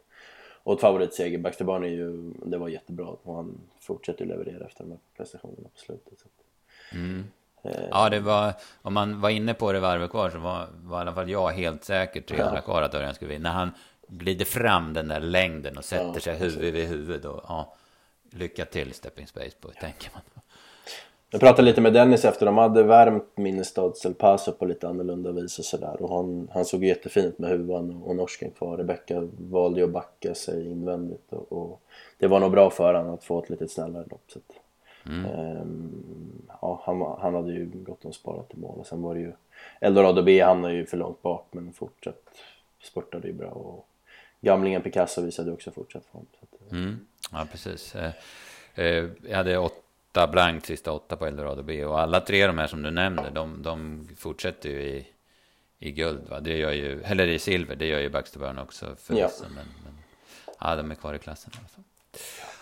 åt 0.65 0.81
favoritseger. 0.81 1.39
Baxter 1.39 1.65
Barn 1.65 1.85
är 1.85 1.89
ju, 1.89 2.33
det 2.45 2.59
var 2.59 2.69
jättebra 2.69 3.07
och 3.23 3.35
han 3.35 3.61
fortsätter 3.81 4.25
ju 4.25 4.31
leverera 4.31 4.67
efter 4.67 4.85
de 4.85 4.91
här 4.91 5.01
prestationerna 5.17 5.69
på 5.75 5.81
slutet. 5.81 6.19
Mm. 6.93 7.25
Eh. 7.63 7.89
Ja, 7.91 8.11
det 8.11 8.21
var, 8.21 8.53
om 8.83 8.95
man 8.95 9.21
var 9.21 9.31
inne 9.31 9.55
på 9.55 9.73
det 9.73 9.81
varvet 9.81 10.11
kvar 10.11 10.31
så 10.31 10.39
var, 10.39 10.69
var 10.83 10.99
i 10.99 11.01
alla 11.01 11.15
fall 11.15 11.31
jag 11.31 11.49
helt 11.49 11.85
säker 11.85 12.21
300 12.21 12.53
ja. 12.55 12.61
kvar 12.61 12.83
att 12.83 12.95
Örjan 12.95 13.15
skulle 13.15 13.31
vinna. 13.31 13.49
När 13.49 13.59
han 13.59 13.71
glider 14.09 14.45
fram 14.45 14.93
den 14.93 15.09
där 15.09 15.21
längden 15.21 15.79
och 15.79 15.85
sätter 15.85 16.13
ja, 16.15 16.21
sig 16.21 16.39
huvud 16.39 16.75
vid 16.75 16.89
huvud. 16.89 17.25
Och, 17.25 17.41
ja, 17.49 17.77
lycka 18.31 18.65
till 18.65 18.95
Stepping 18.95 19.27
Space 19.27 19.57
Boy, 19.61 19.73
tänker 19.81 20.11
man. 20.15 20.23
Jag 21.31 21.41
pratade 21.41 21.63
lite 21.63 21.81
med 21.81 21.93
Dennis 21.93 22.25
efter, 22.25 22.47
de 22.47 22.59
hade 22.59 22.83
värmt 22.83 23.37
Minnestads 23.37 24.07
El 24.07 24.15
Paso 24.15 24.53
på 24.53 24.65
lite 24.65 24.89
annorlunda 24.89 25.33
vis 25.33 25.59
och 25.59 25.65
sådär 25.65 26.03
och 26.03 26.17
han, 26.17 26.49
han 26.53 26.65
såg 26.65 26.85
jättefint 26.85 27.39
med 27.39 27.51
huvan 27.51 27.91
och, 27.91 28.09
och 28.09 28.17
norsken 28.17 28.51
kvar. 28.51 28.77
Rebecca 28.77 29.29
valde 29.39 29.81
ju 29.81 29.87
att 29.87 29.93
backa 29.93 30.35
sig 30.35 30.67
invändigt 30.67 31.33
och, 31.33 31.53
och, 31.53 31.81
det 32.19 32.27
var 32.27 32.41
nog 32.41 32.51
bra 32.51 32.71
för 32.71 32.95
honom 32.95 33.15
att 33.15 33.25
få 33.25 33.43
ett 33.43 33.51
lite 33.51 33.69
snällare 33.69 34.05
lopp. 34.11 34.25
Så 34.29 34.39
att, 34.39 34.57
mm. 35.07 35.25
um, 35.61 36.43
ja, 36.61 36.83
han, 36.85 37.01
han 37.21 37.35
hade 37.35 37.53
ju 37.53 37.71
gått 37.75 38.05
och 38.05 38.15
sparat 38.15 38.49
till 38.49 38.59
mål 38.59 38.79
och 38.79 38.87
sen 38.87 39.03
var 39.03 39.15
det 39.15 39.21
ju 39.21 39.33
Eldorado 39.81 40.23
B 40.23 40.43
hamnade 40.43 40.75
ju 40.75 40.87
för 40.87 40.97
långt 40.97 41.23
bak 41.23 41.47
men 41.51 41.73
fortsatt 41.73 42.23
spurtade 42.83 43.27
ju 43.29 43.33
bra 43.33 43.49
och 43.49 43.87
gamlingen 44.41 44.83
Picasso 44.83 45.23
visade 45.23 45.53
också 45.53 45.71
fortsatt 45.71 46.05
form. 46.05 46.27
Så 46.41 46.47
att, 46.67 46.73
mm. 46.73 47.07
Ja, 47.33 47.47
precis. 47.51 47.95
Eh, 47.95 48.13
eh, 48.75 49.05
jag 49.29 49.37
hade 49.37 49.59
åtta 49.59 50.27
blankt, 50.27 50.67
sista 50.67 50.93
åtta 50.93 51.17
på 51.17 51.27
Eldorado 51.27 51.63
B. 51.63 51.85
Och 51.85 52.01
alla 52.01 52.21
tre 52.21 52.47
de 52.47 52.59
här 52.59 52.67
som 52.67 52.83
du 52.83 52.91
nämnde, 52.91 53.31
de, 53.31 53.63
de 53.63 54.09
fortsätter 54.17 54.69
ju 54.69 54.83
i, 54.83 55.07
i 55.79 55.91
guld. 55.91 56.29
Va? 56.29 56.41
Det 56.41 56.57
gör 56.57 56.73
ju, 56.73 57.03
eller 57.03 57.27
i 57.27 57.39
silver, 57.39 57.77
det 57.77 57.87
gör 57.87 58.01
ju 58.01 58.09
Baxter 58.09 58.39
Burn 58.39 58.59
också 58.59 58.87
förvisso. 58.87 59.45
Ja. 59.45 59.49
Men, 59.49 59.67
men, 59.85 59.95
ja, 60.61 60.77
de 60.77 60.91
är 60.91 60.95
kvar 60.95 61.15
i 61.15 61.19
klassen 61.19 61.53
i 61.55 61.59
alla 61.59 61.69
fall. 61.69 61.85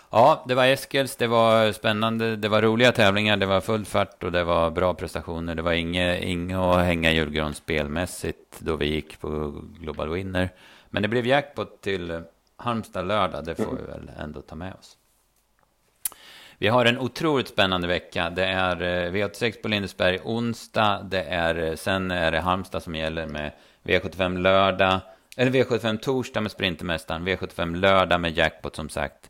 Ja, 0.09 0.45
det 0.47 0.55
var 0.55 0.65
Eskils, 0.65 1.15
det 1.15 1.27
var 1.27 1.71
spännande, 1.71 2.35
det 2.35 2.49
var 2.49 2.61
roliga 2.61 2.91
tävlingar, 2.91 3.37
det 3.37 3.45
var 3.45 3.61
full 3.61 3.85
fart 3.85 4.23
och 4.23 4.31
det 4.31 4.43
var 4.43 4.71
bra 4.71 4.93
prestationer. 4.93 5.55
Det 5.55 5.61
var 5.61 5.73
inget, 5.73 6.23
inget 6.23 6.57
att 6.57 6.85
hänga 6.85 7.11
julgran 7.11 7.53
spelmässigt 7.53 8.59
då 8.59 8.75
vi 8.75 8.85
gick 8.85 9.19
på 9.19 9.61
Global 9.79 10.09
Winner. 10.09 10.49
Men 10.89 11.01
det 11.01 11.07
blev 11.07 11.27
jackpot 11.27 11.81
till 11.81 12.21
Halmstad 12.57 13.07
lördag, 13.07 13.45
det 13.45 13.55
får 13.55 13.75
vi 13.75 13.83
väl 13.83 14.11
ändå 14.17 14.41
ta 14.41 14.55
med 14.55 14.73
oss. 14.73 14.97
Vi 16.57 16.67
har 16.67 16.85
en 16.85 16.99
otroligt 16.99 17.47
spännande 17.47 17.87
vecka. 17.87 18.29
Det 18.29 18.45
är 18.45 18.81
eh, 18.81 19.11
V86 19.11 19.61
på 19.61 19.67
Lindesberg 19.67 20.19
onsdag. 20.23 21.01
Det 21.03 21.23
är, 21.23 21.55
eh, 21.55 21.75
sen 21.75 22.11
är 22.11 22.31
det 22.31 22.39
Halmstad 22.39 22.83
som 22.83 22.95
gäller 22.95 23.27
med 23.27 23.51
V75 23.83 24.37
lördag. 24.37 24.99
Eller 25.37 25.51
V75 25.51 25.97
torsdag 25.97 26.41
med 26.41 26.51
Sprintermästaren. 26.51 27.27
V75 27.27 27.75
lördag 27.75 28.21
med 28.21 28.37
jackpot 28.37 28.75
som 28.75 28.89
sagt. 28.89 29.29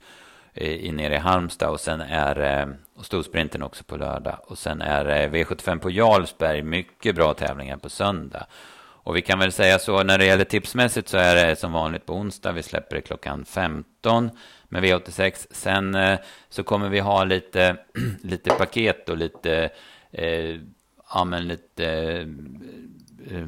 I, 0.53 0.91
nere 0.91 1.15
i 1.15 1.17
Halmstad. 1.17 1.69
Och 1.69 1.79
sen 1.79 2.01
är 2.01 2.77
och 2.95 3.05
Storsprinten 3.05 3.63
också 3.63 3.83
på 3.83 3.97
lördag. 3.97 4.39
Och 4.47 4.57
sen 4.57 4.81
är 4.81 5.29
V75 5.29 5.79
på 5.79 5.91
Jarlsberg. 5.91 6.61
Mycket 6.61 7.15
bra 7.15 7.33
tävlingar 7.33 7.77
på 7.77 7.89
söndag. 7.89 8.45
Och 9.05 9.15
vi 9.15 9.21
kan 9.21 9.39
väl 9.39 9.51
säga 9.51 9.79
så 9.79 10.03
när 10.03 10.17
det 10.17 10.25
gäller 10.25 10.43
tipsmässigt 10.43 11.07
så 11.07 11.17
är 11.17 11.35
det 11.35 11.55
som 11.55 11.71
vanligt 11.71 12.05
på 12.05 12.13
onsdag. 12.13 12.51
Vi 12.51 12.63
släpper 12.63 12.95
det 12.95 13.01
klockan 13.01 13.45
15 13.45 14.29
med 14.69 14.83
V86. 14.83 15.47
Sen 15.51 15.95
eh, 15.95 16.19
så 16.49 16.63
kommer 16.63 16.89
vi 16.89 16.99
ha 16.99 17.23
lite, 17.23 17.77
lite 18.21 18.49
paket 18.49 19.09
och 19.09 19.17
lite, 19.17 19.69
eh, 20.11 20.59
ja 21.13 21.23
men 21.23 21.47
lite, 21.47 21.85
eh, 21.85 22.19
eh, 23.37 23.47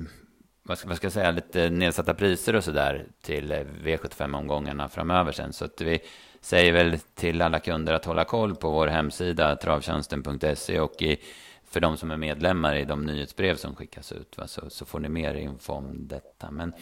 vad, 0.63 0.77
ska, 0.77 0.87
vad 0.87 0.97
ska 0.97 1.05
jag 1.05 1.13
säga, 1.13 1.31
lite 1.31 1.69
nedsatta 1.69 2.13
priser 2.13 2.55
och 2.55 2.63
sådär 2.63 3.05
till 3.21 3.51
eh, 3.51 3.65
V75-omgångarna 3.83 4.89
framöver 4.89 5.31
sen. 5.31 5.53
Så 5.53 5.65
att 5.65 5.81
vi 5.81 5.99
säger 6.41 6.71
väl 6.73 6.99
till 7.15 7.41
alla 7.41 7.59
kunder 7.59 7.93
att 7.93 8.05
hålla 8.05 8.25
koll 8.25 8.55
på 8.55 8.71
vår 8.71 8.87
hemsida 8.87 9.55
travtjänsten.se 9.55 10.79
och 10.79 11.01
i 11.01 11.17
för 11.69 11.79
de 11.79 11.97
som 11.97 12.11
är 12.11 12.17
medlemmar 12.17 12.75
i 12.75 12.85
de 12.85 13.05
nyhetsbrev 13.05 13.55
som 13.55 13.75
skickas 13.75 14.11
ut. 14.11 14.37
Va? 14.37 14.47
Så, 14.47 14.69
så 14.69 14.85
får 14.85 14.99
ni 14.99 15.09
mer 15.09 15.33
info 15.33 15.73
om 15.73 16.07
detta. 16.07 16.51
Men 16.51 16.73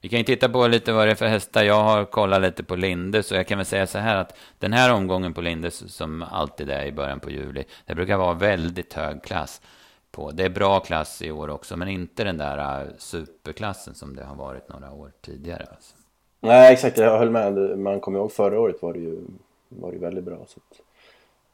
vi 0.00 0.08
kan 0.08 0.18
ju 0.18 0.24
titta 0.24 0.48
på 0.48 0.66
lite 0.66 0.92
vad 0.92 1.06
det 1.06 1.10
är 1.10 1.14
för 1.14 1.26
hästar. 1.26 1.64
Jag 1.64 1.82
har 1.82 2.04
kollat 2.04 2.42
lite 2.42 2.64
på 2.64 2.76
Lindes 2.76 3.32
och 3.32 3.38
jag 3.38 3.46
kan 3.46 3.58
väl 3.58 3.66
säga 3.66 3.86
så 3.86 3.98
här 3.98 4.16
att 4.16 4.36
den 4.58 4.72
här 4.72 4.92
omgången 4.92 5.34
på 5.34 5.40
Lindes 5.40 5.94
som 5.94 6.22
alltid 6.22 6.70
är 6.70 6.86
i 6.86 6.92
början 6.92 7.20
på 7.20 7.30
juli. 7.30 7.64
Det 7.86 7.94
brukar 7.94 8.16
vara 8.16 8.34
väldigt 8.34 8.92
hög 8.92 9.22
klass 9.22 9.62
på. 10.10 10.30
Det 10.30 10.44
är 10.44 10.50
bra 10.50 10.80
klass 10.80 11.22
i 11.22 11.30
år 11.30 11.50
också 11.50 11.76
men 11.76 11.88
inte 11.88 12.24
den 12.24 12.38
där 12.38 12.82
äh, 12.82 12.88
superklassen 12.98 13.94
som 13.94 14.16
det 14.16 14.24
har 14.24 14.36
varit 14.36 14.68
några 14.68 14.92
år 14.92 15.12
tidigare. 15.20 15.66
Alltså. 15.70 15.96
Nej 16.40 16.72
exakt, 16.72 16.98
jag 16.98 17.18
höll 17.18 17.30
med. 17.30 17.78
Man 17.78 18.00
kommer 18.00 18.18
ihåg 18.18 18.32
förra 18.32 18.60
året 18.60 18.82
var 18.82 18.92
det 18.92 18.98
ju, 18.98 19.20
var 19.68 19.92
det 19.92 19.98
väldigt 19.98 20.24
bra. 20.24 20.36
Så 20.48 20.60
att... 20.70 20.85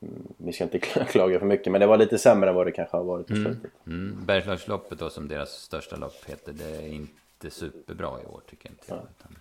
Mm, 0.02 0.32
vi 0.36 0.52
ska 0.52 0.64
inte 0.64 0.78
klaga 1.10 1.38
för 1.38 1.46
mycket, 1.46 1.72
men 1.72 1.80
det 1.80 1.86
var 1.86 1.98
lite 1.98 2.18
sämre 2.18 2.50
än 2.50 2.56
vad 2.56 2.66
det 2.66 2.72
kanske 2.72 2.96
har 2.96 3.04
varit 3.04 3.26
på 3.26 3.34
slutet. 3.34 3.70
Mm. 3.86 4.10
Mm. 4.10 4.24
Bergslagsloppet 4.26 4.98
då, 4.98 5.10
som 5.10 5.28
deras 5.28 5.50
största 5.50 5.96
lopp 5.96 6.24
heter, 6.26 6.52
det 6.52 6.76
är 6.76 6.88
inte 6.88 7.50
superbra 7.50 8.20
i 8.22 8.26
år 8.26 8.40
tycker 8.50 8.68
jag 8.68 8.72
inte. 8.72 8.84
Ja. 8.88 9.02
Utan, 9.18 9.38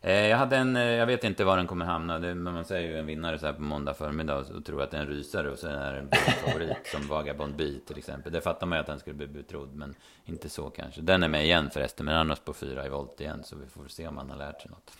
Eh, 0.00 0.26
jag 0.26 0.36
hade 0.36 0.56
en, 0.56 0.76
eh, 0.76 0.82
jag 0.82 1.06
vet 1.06 1.24
inte 1.24 1.44
var 1.44 1.56
den 1.56 1.66
kommer 1.66 1.84
hamna, 1.84 2.18
men 2.18 2.42
man 2.42 2.64
säger 2.64 2.88
ju 2.88 2.98
en 2.98 3.06
vinnare 3.06 3.38
så 3.38 3.46
här 3.46 3.52
på 3.52 3.62
måndag 3.62 3.94
förmiddag 3.94 4.36
och 4.36 4.64
tror 4.64 4.82
att 4.82 4.90
det 4.90 4.96
är 4.96 5.00
en 5.00 5.06
rysare 5.06 5.50
och 5.50 5.58
så 5.58 5.68
är 5.68 5.92
det 5.92 5.98
en 5.98 6.10
favorit 6.44 6.86
som 6.92 7.06
Vagabond 7.08 7.56
Bee 7.56 7.80
till 7.86 7.98
exempel. 7.98 8.32
Det 8.32 8.40
fattar 8.40 8.66
man 8.66 8.78
ju 8.78 8.80
att 8.80 8.86
den 8.86 8.98
skulle 8.98 9.16
bli 9.16 9.26
betrodd, 9.26 9.74
men 9.74 9.94
inte 10.24 10.48
så 10.48 10.70
kanske. 10.70 11.00
Den 11.00 11.22
är 11.22 11.28
med 11.28 11.44
igen 11.44 11.70
förresten, 11.70 12.06
men 12.06 12.16
annars 12.16 12.38
på 12.38 12.54
fyra 12.54 12.86
i 12.86 12.88
volt 12.88 13.20
igen, 13.20 13.44
så 13.44 13.56
vi 13.56 13.66
får 13.66 13.88
se 13.88 14.08
om 14.08 14.16
han 14.16 14.30
har 14.30 14.38
lärt 14.38 14.62
sig 14.62 14.70
något. 14.70 14.92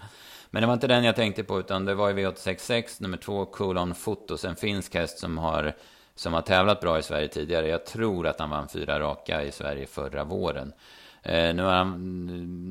Men 0.50 0.60
det 0.60 0.66
var 0.66 0.74
inte 0.74 0.86
den 0.86 1.04
jag 1.04 1.16
tänkte 1.16 1.44
på, 1.44 1.60
utan 1.60 1.84
det 1.84 1.94
var 1.94 2.08
ju 2.08 2.14
V866, 2.14 3.02
nummer 3.02 3.16
två, 3.16 3.44
Colon 3.44 3.94
Fotos, 3.94 4.44
en 4.44 4.56
finsk 4.56 4.94
häst 4.94 5.18
som 5.18 5.38
har 5.38 5.74
som 6.14 6.32
har 6.32 6.42
tävlat 6.42 6.80
bra 6.80 6.98
i 6.98 7.02
Sverige 7.02 7.28
tidigare. 7.28 7.68
Jag 7.68 7.86
tror 7.86 8.26
att 8.26 8.40
han 8.40 8.50
vann 8.50 8.68
fyra 8.68 9.00
raka 9.00 9.42
i 9.42 9.52
Sverige 9.52 9.86
förra 9.86 10.24
våren. 10.24 10.72
Eh, 11.22 11.54
nu 11.54 11.62
har 11.62 11.72
han, 11.72 12.26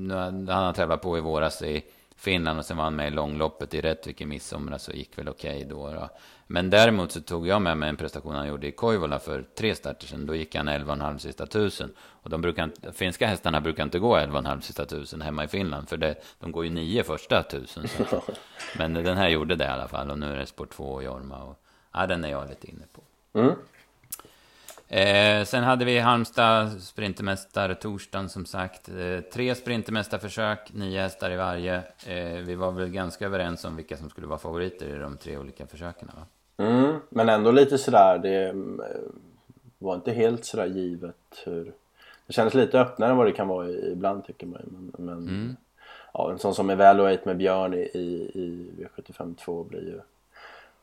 nu 0.07 0.13
har, 0.13 0.23
han 0.23 0.47
har 0.65 0.73
tävlat 0.73 1.01
på 1.01 1.17
i 1.17 1.21
våras 1.21 1.61
i 1.61 1.83
Finland 2.15 2.59
och 2.59 2.65
sen 2.65 2.77
var 2.77 2.83
han 2.83 2.95
med 2.95 3.07
i 3.07 3.11
långloppet 3.11 3.73
i 3.73 3.81
Rättvik 3.81 4.21
i 4.21 4.25
midsommar 4.25 4.77
så 4.77 4.91
gick 4.91 5.17
väl 5.17 5.29
okej 5.29 5.57
okay 5.57 5.69
då, 5.69 5.91
då, 5.91 6.09
Men 6.47 6.69
däremot 6.69 7.11
så 7.11 7.21
tog 7.21 7.47
jag 7.47 7.61
med 7.61 7.77
mig 7.77 7.89
en 7.89 7.97
prestation 7.97 8.35
han 8.35 8.47
gjorde 8.47 8.67
i 8.67 8.71
Koivola 8.71 9.19
för 9.19 9.45
tre 9.57 9.75
starter 9.75 10.07
sedan. 10.07 10.25
Då 10.25 10.35
gick 10.35 10.55
han 10.55 10.69
11,5 10.69 11.17
sista 11.17 11.45
tusen. 11.45 11.93
Och 11.97 12.29
de 12.29 12.41
brukar, 12.41 12.91
finska 12.91 13.27
hästarna 13.27 13.61
brukar 13.61 13.83
inte 13.83 13.99
gå 13.99 14.17
11,5 14.17 14.61
sista 14.61 14.85
tusen 14.85 15.21
hemma 15.21 15.43
i 15.43 15.47
Finland. 15.47 15.89
För 15.89 15.97
det, 15.97 16.15
de 16.39 16.51
går 16.51 16.65
ju 16.65 16.71
nio 16.71 17.03
första 17.03 17.43
tusen. 17.43 17.87
Så. 17.87 18.21
Men 18.77 18.93
den 18.93 19.17
här 19.17 19.29
gjorde 19.29 19.55
det 19.55 19.65
i 19.65 19.67
alla 19.67 19.87
fall. 19.87 20.11
Och 20.11 20.19
nu 20.19 20.33
är 20.33 20.37
det 20.37 20.45
sport 20.45 20.69
2 20.69 20.83
och 20.83 21.03
Jorma. 21.03 21.43
Och, 21.43 21.59
ja, 21.93 22.07
den 22.07 22.23
är 22.23 22.29
jag 22.29 22.49
lite 22.49 22.67
inne 22.67 22.85
på. 22.93 23.01
Mm. 23.39 23.55
Eh, 24.95 25.43
sen 25.45 25.63
hade 25.63 25.85
vi 25.85 25.99
Halmstad 25.99 26.81
sprintermästare 26.81 27.75
torsdagen 27.75 28.29
som 28.29 28.45
sagt. 28.45 28.89
Eh, 28.89 29.19
tre 29.33 29.55
sprintermästarförsök, 29.55 30.73
nio 30.73 31.01
hästar 31.01 31.31
i 31.31 31.35
varje. 31.35 31.75
Eh, 32.07 32.39
vi 32.45 32.55
var 32.55 32.71
väl 32.71 32.89
ganska 32.89 33.25
överens 33.25 33.65
om 33.65 33.75
vilka 33.75 33.97
som 33.97 34.09
skulle 34.09 34.27
vara 34.27 34.39
favoriter 34.39 34.95
i 34.95 34.99
de 34.99 35.17
tre 35.17 35.37
olika 35.37 35.67
försöken 35.67 36.09
va? 36.15 36.25
Mm, 36.65 36.99
men 37.09 37.29
ändå 37.29 37.51
lite 37.51 37.77
sådär, 37.77 38.19
det 38.19 38.43
eh, 38.43 38.53
var 39.77 39.95
inte 39.95 40.11
helt 40.11 40.45
sådär 40.45 40.65
givet 40.65 41.43
hur... 41.45 41.73
Det 42.27 42.33
kändes 42.33 42.53
lite 42.53 42.79
öppnare 42.79 43.11
än 43.11 43.17
vad 43.17 43.27
det 43.27 43.31
kan 43.31 43.47
vara 43.47 43.69
ibland 43.69 44.25
tycker 44.25 44.47
man 44.47 44.61
Men, 44.65 45.05
men 45.05 45.17
mm. 45.17 45.55
ja, 46.13 46.31
en 46.31 46.39
sån 46.39 46.55
som 46.55 46.69
Evaluate 46.69 47.21
med 47.25 47.37
Björn 47.37 47.73
i, 47.73 47.77
i, 47.77 48.31
i 48.33 48.69
V75 48.77 49.35
2 49.35 49.63
blir 49.63 49.81
ju 49.81 49.99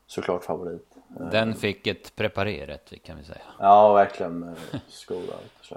såklart 0.07 0.43
favorit. 0.43 0.92
Den 1.19 1.55
fick 1.55 1.87
ett 1.87 2.15
preparerat 2.15 2.93
kan 3.03 3.17
vi 3.17 3.23
säga. 3.23 3.41
Ja, 3.59 3.93
verkligen 3.93 4.39
med 4.39 4.55
skor 4.87 5.23
och 5.27 5.33
allt. 5.33 5.53
Så 5.61 5.75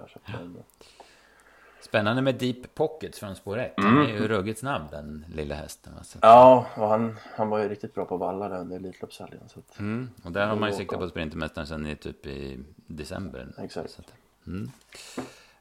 Spännande 1.80 2.22
med 2.22 2.34
Deep 2.34 2.74
Pockets 2.74 3.18
från 3.18 3.36
spår 3.36 3.58
1. 3.58 3.74
Han 3.76 3.98
är 3.98 4.08
ju 4.08 4.16
mm. 4.16 4.28
ruggigt 4.28 4.58
snabb 4.58 4.90
den 4.90 5.24
lilla 5.34 5.54
hästen. 5.54 5.92
Alltså. 5.98 6.18
Ja, 6.22 6.66
och 6.74 6.88
han, 6.88 7.16
han 7.36 7.48
var 7.48 7.58
ju 7.58 7.68
riktigt 7.68 7.94
bra 7.94 8.04
på 8.04 8.16
valla 8.16 8.48
där 8.48 8.58
under 8.58 8.76
Elitloppshelgen. 8.76 9.40
Att... 9.44 9.78
Mm. 9.78 10.10
Och 10.24 10.32
där 10.32 10.46
har 10.46 10.56
man 10.56 10.70
ju 10.70 10.76
siktat 10.76 10.98
på 10.98 11.08
Sprintermästaren 11.08 11.66
sen 11.66 11.86
i 11.86 11.96
typ 11.96 12.26
i 12.26 12.58
december. 12.86 13.48
Exakt. 13.58 14.00
Mm. 14.46 14.70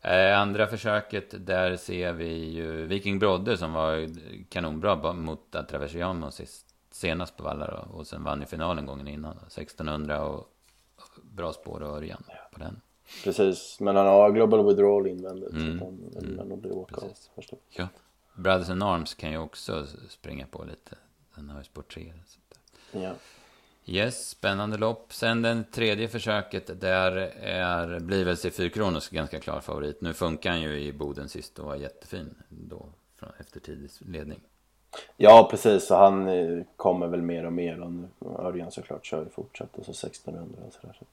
Eh, 0.01 0.39
andra 0.39 0.67
försöket, 0.67 1.45
där 1.45 1.77
ser 1.77 2.13
vi 2.13 2.33
ju 2.33 2.85
Viking 2.85 3.19
Brodde 3.19 3.57
som 3.57 3.73
var 3.73 4.09
kanonbra 4.49 5.13
mot 5.13 5.55
Atraversiano 5.55 6.31
sist 6.31 6.74
senast 6.95 7.37
på 7.37 7.43
Valla 7.43 7.67
då, 7.67 7.97
och 7.97 8.07
sen 8.07 8.23
vann 8.23 8.43
i 8.43 8.45
finalen 8.45 8.85
gången 8.85 9.07
innan. 9.07 9.35
Då, 9.35 9.45
1600 9.45 10.25
och 10.25 10.47
bra 11.21 11.53
spår 11.53 11.83
och 11.83 11.97
Örjan 11.97 12.23
ja. 12.27 12.35
på 12.51 12.59
den. 12.59 12.81
Precis, 13.23 13.79
men 13.79 13.95
han 13.95 14.05
har 14.05 14.31
global 14.31 14.67
withdrawal 14.67 15.07
invändigt 15.07 15.51
mm. 15.51 15.79
så 15.79 15.85
han 15.85 15.97
vill 16.13 16.33
mm. 16.33 16.47
nog 16.47 16.61
bli 16.61 16.71
åka 16.71 16.95
först 17.35 17.53
Ja. 17.69 17.87
Brothers 18.33 18.69
in 18.69 18.81
Arms 18.81 19.13
kan 19.13 19.31
ju 19.31 19.37
också 19.37 19.87
springa 20.09 20.45
på 20.45 20.63
lite. 20.63 20.95
Den 21.35 21.49
har 21.49 21.57
ju 21.57 21.63
spår 21.63 21.81
3. 21.81 22.13
Ja. 22.91 23.13
Yes, 23.85 24.29
spännande 24.29 24.77
lopp. 24.77 25.13
Sen 25.13 25.41
den 25.41 25.63
tredje 25.71 26.07
försöket, 26.07 26.81
där 26.81 27.11
är, 27.41 27.99
blir 27.99 28.25
väl 28.25 28.35
C4 28.35 28.69
Kronos 28.69 29.09
ganska 29.09 29.39
klar 29.39 29.59
favorit. 29.59 30.01
Nu 30.01 30.13
funkar 30.13 30.49
han 30.49 30.61
ju 30.61 30.79
i 30.79 30.93
Boden 30.93 31.29
sist 31.29 31.59
och 31.59 31.65
var 31.65 31.75
jättefin 31.75 32.35
då, 32.49 32.89
från, 33.15 33.29
efter 33.39 33.59
tidig 33.59 33.89
ledning. 33.99 34.41
Ja 35.17 35.47
precis, 35.51 35.87
så 35.87 35.95
han 35.95 36.27
eh, 36.27 36.63
kommer 36.75 37.07
väl 37.07 37.21
mer 37.21 37.45
och 37.45 37.53
mer. 37.53 37.81
Och 38.19 38.45
Örjan 38.45 38.71
såklart 38.71 39.05
kör 39.05 39.23
ju 39.23 39.29
fortsatt 39.29 39.77
och 39.77 39.85
så 39.85 39.91
1600 39.91 40.61
och 40.67 40.73
sådär. 40.73 40.95
Så 40.99 41.05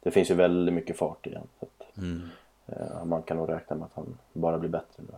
det 0.00 0.10
finns 0.10 0.30
ju 0.30 0.34
väldigt 0.34 0.74
mycket 0.74 0.96
fart 0.96 1.26
igen. 1.26 1.48
Så 1.60 1.66
att, 1.66 1.98
mm. 1.98 2.28
eh, 2.66 3.04
man 3.04 3.22
kan 3.22 3.36
nog 3.36 3.48
räkna 3.48 3.76
med 3.76 3.84
att 3.84 3.94
han 3.94 4.18
bara 4.32 4.58
blir 4.58 4.70
bättre 4.70 5.02
nu. 5.02 5.14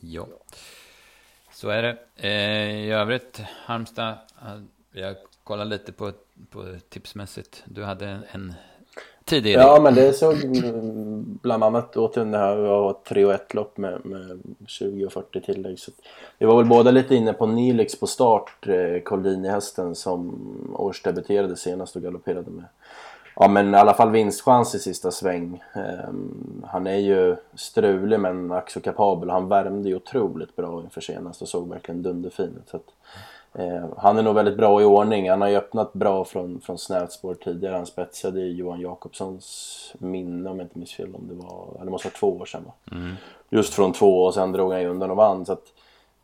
Ja, 0.00 0.26
så 1.52 1.68
är 1.68 1.82
det. 1.82 1.98
Eh, 2.16 2.70
I 2.70 2.90
övrigt, 2.90 3.40
Halmstad, 3.40 4.14
jag 4.92 5.16
kollar 5.44 5.64
lite 5.64 5.92
på, 5.92 6.12
på 6.50 6.76
tipsmässigt. 6.88 7.64
Du 7.66 7.84
hade 7.84 8.20
en 8.32 8.54
tidigare. 9.30 9.62
Ja, 9.62 9.80
men 9.80 9.94
det 9.94 10.12
såg 10.12 10.36
bland 11.42 11.64
annat 11.64 11.96
åt 11.96 12.14
det 12.14 12.38
här 12.38 12.56
var 12.56 12.96
3 13.08 13.24
och 13.24 13.32
1 13.32 13.54
lopp 13.54 13.76
med, 13.76 14.04
med 14.04 14.42
20 14.66 15.06
och 15.06 15.12
40 15.12 15.40
tillägg. 15.40 15.78
Så 15.78 15.90
vi 16.38 16.46
var 16.46 16.56
väl 16.56 16.66
båda 16.66 16.90
lite 16.90 17.14
inne 17.14 17.32
på 17.32 17.46
Nilix 17.46 18.00
på 18.00 18.06
start, 18.06 18.66
eh, 18.66 19.02
Coldini-hästen 19.02 19.94
som 19.94 20.38
årsdebuterade 20.76 21.56
senast 21.56 21.96
och 21.96 22.02
galopperade 22.02 22.50
med 22.50 22.64
Ja 23.42 23.48
men 23.48 23.74
i 23.74 23.76
alla 23.76 23.94
fall 23.94 24.10
vinstchans 24.10 24.74
i 24.74 24.78
sista 24.78 25.10
sväng. 25.10 25.62
Um, 26.08 26.64
han 26.66 26.86
är 26.86 26.96
ju 26.96 27.36
strulig 27.54 28.20
men 28.20 28.50
också 28.50 28.80
kapabel. 28.80 29.30
Han 29.30 29.48
värmde 29.48 29.88
ju 29.88 29.96
otroligt 29.96 30.56
bra 30.56 30.82
inför 30.82 31.00
senast 31.00 31.42
och 31.42 31.48
såg 31.48 31.68
verkligen 31.68 32.02
dunderfin 32.02 32.56
ut. 32.62 32.68
Så 32.68 32.76
att, 32.76 32.86
han 33.96 34.18
är 34.18 34.22
nog 34.22 34.34
väldigt 34.34 34.56
bra 34.56 34.82
i 34.82 34.84
ordning. 34.84 35.30
Han 35.30 35.40
har 35.40 35.48
ju 35.48 35.56
öppnat 35.56 35.92
bra 35.92 36.24
från, 36.24 36.60
från 36.60 36.78
snävt 36.78 37.12
spår 37.12 37.34
tidigare. 37.34 37.74
Han 37.74 37.86
spetsade 37.86 38.40
i 38.40 38.52
Johan 38.52 38.80
Jakobssons 38.80 39.94
minne 39.98 40.50
om 40.50 40.58
jag 40.58 40.64
inte 40.64 40.78
minns 40.78 40.94
fel. 40.94 41.14
Om 41.14 41.28
det, 41.28 41.34
var, 41.34 41.68
eller 41.74 41.84
det 41.84 41.90
måste 41.90 42.08
vara 42.08 42.16
två 42.18 42.36
år 42.36 42.46
sedan 42.46 42.64
va? 42.66 42.72
Mm. 42.92 43.14
Just 43.50 43.74
från 43.74 43.92
två 43.92 44.24
och 44.24 44.34
sen 44.34 44.52
drog 44.52 44.72
han 44.72 44.80
ju 44.80 44.88
undan 44.88 45.10
och 45.10 45.16
vann. 45.16 45.46
Så 45.46 45.52
att 45.52 45.72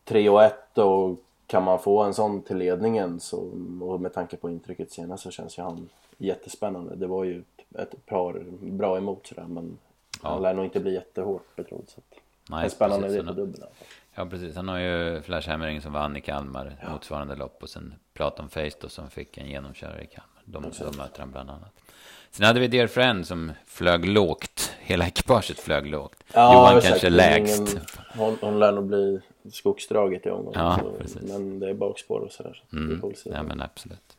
3 0.04 0.28
och 0.28 0.44
1 0.44 0.78
och 0.78 1.16
kan 1.46 1.62
man 1.62 1.78
få 1.78 2.02
en 2.02 2.14
sån 2.14 2.42
till 2.42 2.56
ledningen 2.56 3.20
så, 3.20 3.36
och 3.80 4.00
med 4.00 4.14
tanke 4.14 4.36
på 4.36 4.50
intrycket 4.50 4.92
senast 4.92 5.22
så 5.22 5.30
känns 5.30 5.58
ju 5.58 5.62
han 5.62 5.88
jättespännande. 6.18 6.96
Det 6.96 7.06
var 7.06 7.24
ju 7.24 7.42
ett 7.74 8.06
par 8.06 8.44
bra 8.60 8.96
emot 8.96 9.26
sådär 9.26 9.46
men 9.48 9.78
ja. 10.22 10.28
han 10.28 10.42
lär 10.42 10.54
nog 10.54 10.64
inte 10.64 10.80
bli 10.80 10.94
jättehårt 10.94 11.56
betrodd. 11.56 11.84
Så 11.86 12.00
att, 12.00 12.18
Nej, 12.50 12.64
en 12.64 12.70
spännande 12.70 13.08
idé 13.08 13.22
på 13.22 13.32
dubbeln. 13.32 13.64
Ja, 14.16 14.26
precis. 14.26 14.56
Han 14.56 14.68
har 14.68 14.78
ju 14.78 15.22
Flash 15.22 15.48
Hammering 15.48 15.80
som 15.80 15.92
vann 15.92 16.16
i 16.16 16.20
Kalmar, 16.20 16.76
ja. 16.82 16.90
motsvarande 16.90 17.36
lopp. 17.36 17.62
Och 17.62 17.68
sen 17.68 17.94
Platon 18.14 18.48
Face 18.48 18.70
då, 18.80 18.88
som 18.88 19.10
fick 19.10 19.38
en 19.38 19.46
genomkörare 19.46 20.02
i 20.02 20.06
Kalmar. 20.06 20.42
De, 20.44 20.62
de 20.90 20.96
möter 20.96 21.20
han 21.20 21.30
bland 21.30 21.50
annat. 21.50 21.72
Sen 22.30 22.46
hade 22.46 22.60
vi 22.60 22.68
Dear 22.68 22.86
Friend 22.86 23.26
som 23.26 23.52
flög 23.66 24.04
lågt. 24.04 24.74
Hela 24.80 25.06
ekipaget 25.06 25.60
flög 25.60 25.86
lågt. 25.86 26.24
Ja, 26.34 26.52
Johan 26.52 26.82
kanske 26.82 27.10
lägst. 27.10 27.58
Ingen, 27.58 27.84
hon, 28.16 28.38
hon 28.40 28.58
lär 28.58 28.72
nog 28.72 28.86
bli 28.86 29.20
skogsdraget 29.52 30.26
i 30.26 30.30
omgången. 30.30 30.60
Ja, 30.60 30.80
men 31.22 31.60
det 31.60 31.70
är 31.70 31.74
bakspår 31.74 32.20
och 32.20 32.32
sådär. 32.32 32.62
Så 32.70 32.76
mm. 32.76 33.02
Ja, 33.24 33.42
men 33.42 33.60
absolut. 33.62 34.15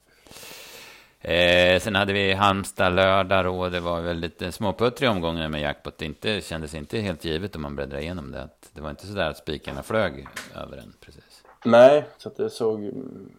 Eh, 1.21 1.79
sen 1.79 1.95
hade 1.95 2.13
vi 2.13 2.33
Halmstad 2.33 2.93
lördag 2.93 3.59
och 3.59 3.71
det 3.71 3.79
var 3.79 4.01
väl 4.01 4.17
lite 4.17 4.51
småputtrig 4.51 5.09
omgångar 5.09 5.49
med 5.49 5.61
jackpot. 5.61 5.97
Det 5.97 6.05
inte, 6.05 6.41
kändes 6.41 6.73
inte 6.73 6.99
helt 6.99 7.25
givet 7.25 7.55
om 7.55 7.61
man 7.61 7.75
bläddrar 7.75 7.99
igenom 7.99 8.31
det. 8.31 8.41
Att 8.41 8.69
det 8.73 8.81
var 8.81 8.89
inte 8.89 9.07
så 9.07 9.13
där 9.13 9.29
att 9.29 9.37
spikarna 9.37 9.83
flög 9.83 10.27
över 10.55 10.77
en 10.77 10.93
precis. 10.99 11.43
Nej, 11.65 12.05
så 12.17 12.29
det 12.37 12.49
såg 12.49 12.91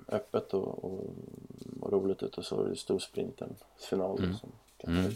öppet 0.08 0.54
och, 0.54 0.84
och, 0.84 1.14
och 1.80 1.92
roligt 1.92 2.22
ut 2.22 2.38
och 2.38 2.44
så 2.44 2.56
var 2.56 2.68
det 2.68 2.76
storsprinten 2.76 3.54
final 3.90 4.18
mm. 4.18 4.34
som 4.34 4.52
kan 4.78 4.98
mm. 4.98 5.12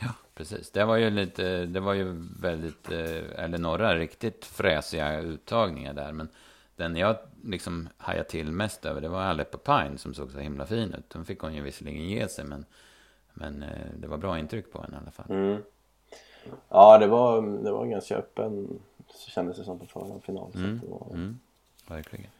Ja, 0.00 0.14
precis. 0.34 0.70
Det 0.70 0.84
var 0.84 0.96
ju 0.96 1.10
lite, 1.10 1.66
det 1.66 1.80
var 1.80 1.94
ju 1.94 2.26
väldigt, 2.40 2.90
eh, 2.90 3.44
eller 3.44 3.58
några 3.58 3.96
riktigt 3.96 4.44
fräsiga 4.44 5.20
uttagningar 5.20 5.92
där. 5.92 6.12
Men 6.12 6.28
den 6.80 6.96
jag 6.96 7.16
liksom 7.44 7.88
hajade 7.96 8.28
till 8.28 8.52
mest 8.52 8.84
över, 8.84 9.00
det 9.00 9.08
var 9.08 9.22
Aleppo 9.22 9.58
Pine 9.58 9.98
som 9.98 10.14
såg 10.14 10.32
så 10.32 10.38
himla 10.38 10.66
fin 10.66 10.94
ut. 10.94 11.10
Den 11.10 11.24
fick 11.24 11.40
hon 11.40 11.54
ju 11.54 11.62
visserligen 11.62 12.08
ge 12.08 12.28
sig, 12.28 12.44
men, 12.44 12.64
men 13.32 13.62
eh, 13.62 13.68
det 13.96 14.08
var 14.08 14.18
bra 14.18 14.38
intryck 14.38 14.72
på 14.72 14.82
henne 14.82 14.96
i 14.96 15.00
alla 15.00 15.10
fall. 15.10 15.26
Mm. 15.28 15.62
Ja, 16.68 16.98
det 16.98 17.06
var, 17.06 17.42
det 17.64 17.70
var 17.70 17.86
ganska 17.86 18.16
öppen, 18.16 18.80
kändes 19.28 19.56
det 19.56 19.64
som 19.64 19.78
på 19.78 19.86
förhand 19.86 20.22
final. 20.22 20.52
Mm. 20.54 20.80
Var... 20.88 21.10
Mm. 21.10 21.38
Verkligen. 21.88 22.30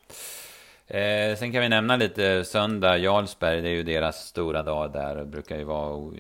Eh, 0.87 1.37
sen 1.37 1.53
kan 1.53 1.61
vi 1.61 1.69
nämna 1.69 1.97
lite 1.97 2.45
söndag, 2.45 2.99
Jarlsberg, 2.99 3.61
det 3.61 3.69
är 3.69 3.73
ju 3.73 3.83
deras 3.83 4.27
stora 4.27 4.63
dag 4.63 4.93
där. 4.93 5.17
Det 5.17 5.25
brukar 5.25 5.59
ju 5.59 5.65
vara 5.65 6.13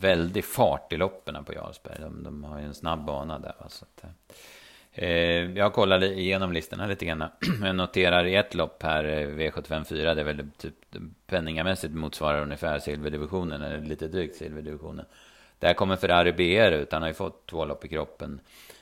väldigt 0.00 0.44
fart 0.44 0.92
i 0.92 0.96
loppen 0.96 1.44
på 1.44 1.52
Jarlsberg. 1.52 2.00
De, 2.00 2.22
de, 2.22 2.44
har 2.44 2.58
ju 2.58 2.64
en 2.64 2.74
snabb 2.74 3.04
bana 3.04 3.38
där. 3.38 3.54
Va? 3.58 3.68
Så 3.68 3.84
att, 3.84 4.04
Eh, 4.04 4.10
Eh, 4.96 5.50
jag 5.58 5.72
kollade 5.72 6.06
igenom 6.06 6.52
listorna 6.52 6.86
lite 6.86 7.04
grann. 7.04 7.24
Jag 7.62 7.76
noterar 7.76 8.24
i 8.24 8.34
ett 8.34 8.54
lopp 8.54 8.82
här, 8.82 9.04
eh, 9.04 9.28
V754, 9.28 10.14
det 10.14 10.20
är 10.20 10.24
väl 10.24 10.50
typ 10.58 10.74
penningamässigt 11.26 11.94
motsvarar 11.94 12.42
ungefär 12.42 12.78
silverdivisionen, 12.78 13.62
eller 13.62 13.80
lite 13.80 14.08
drygt 14.08 14.36
silverdivisionen. 14.36 15.06
Där 15.58 15.74
kommer 15.74 15.96
Ferrari 15.96 16.32
BR 16.32 16.72
ut, 16.76 16.92
han 16.92 17.02
har 17.02 17.08
ju 17.08 17.14
fått 17.14 17.46
två 17.46 17.64
lopp 17.64 17.84
i 17.84 17.88
kroppen. 17.88 18.40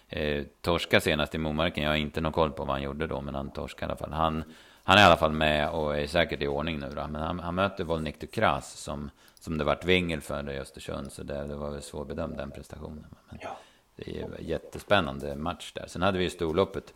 eh, 0.09 0.45
torska 0.61 1.01
senast 1.01 1.35
i 1.35 1.39
Momarken. 1.39 1.85
Jag 1.85 1.91
har 1.91 1.97
inte 1.97 2.21
någon 2.21 2.33
koll 2.33 2.51
på 2.51 2.65
vad 2.65 2.75
han 2.77 2.83
gjorde 2.83 3.07
då, 3.07 3.21
men 3.21 3.35
han 3.35 3.51
torskade 3.51 3.91
i 3.91 3.91
alla 3.91 3.97
fall. 3.99 4.13
Han, 4.13 4.45
han 4.85 4.99
är 4.99 5.03
i 5.03 5.05
alla 5.05 5.17
fall 5.17 5.33
med 5.33 5.71
och 5.71 5.99
är 5.99 6.07
säkert 6.07 6.43
i 6.43 6.47
ordning 6.47 6.79
nu 6.79 6.89
då. 6.97 7.07
Men 7.07 7.23
han, 7.23 7.41
han 7.41 7.55
möter 7.55 7.85
Volnik 7.85 8.21
Dukras 8.21 8.73
som, 8.73 9.11
som 9.41 9.59
det 9.59 9.65
vart 9.65 9.85
vingel 9.85 10.21
för 10.21 10.51
i 10.51 10.59
Östersund. 10.59 11.13
Så 11.13 11.23
det, 11.23 11.47
det 11.47 11.55
var 11.55 11.71
väl 11.71 11.83
svårbedömd 11.83 12.37
den 12.37 12.51
prestationen. 12.51 13.07
Men 13.29 13.39
ja 13.43 13.57
det 14.05 14.21
är 14.21 14.25
en 14.25 14.47
jättespännande 14.47 15.37
match 15.37 15.73
där. 15.73 15.87
Sen 15.87 16.03
hade 16.03 16.19
vi 16.19 16.25
ju 16.25 16.31
storloppet. 16.31 16.95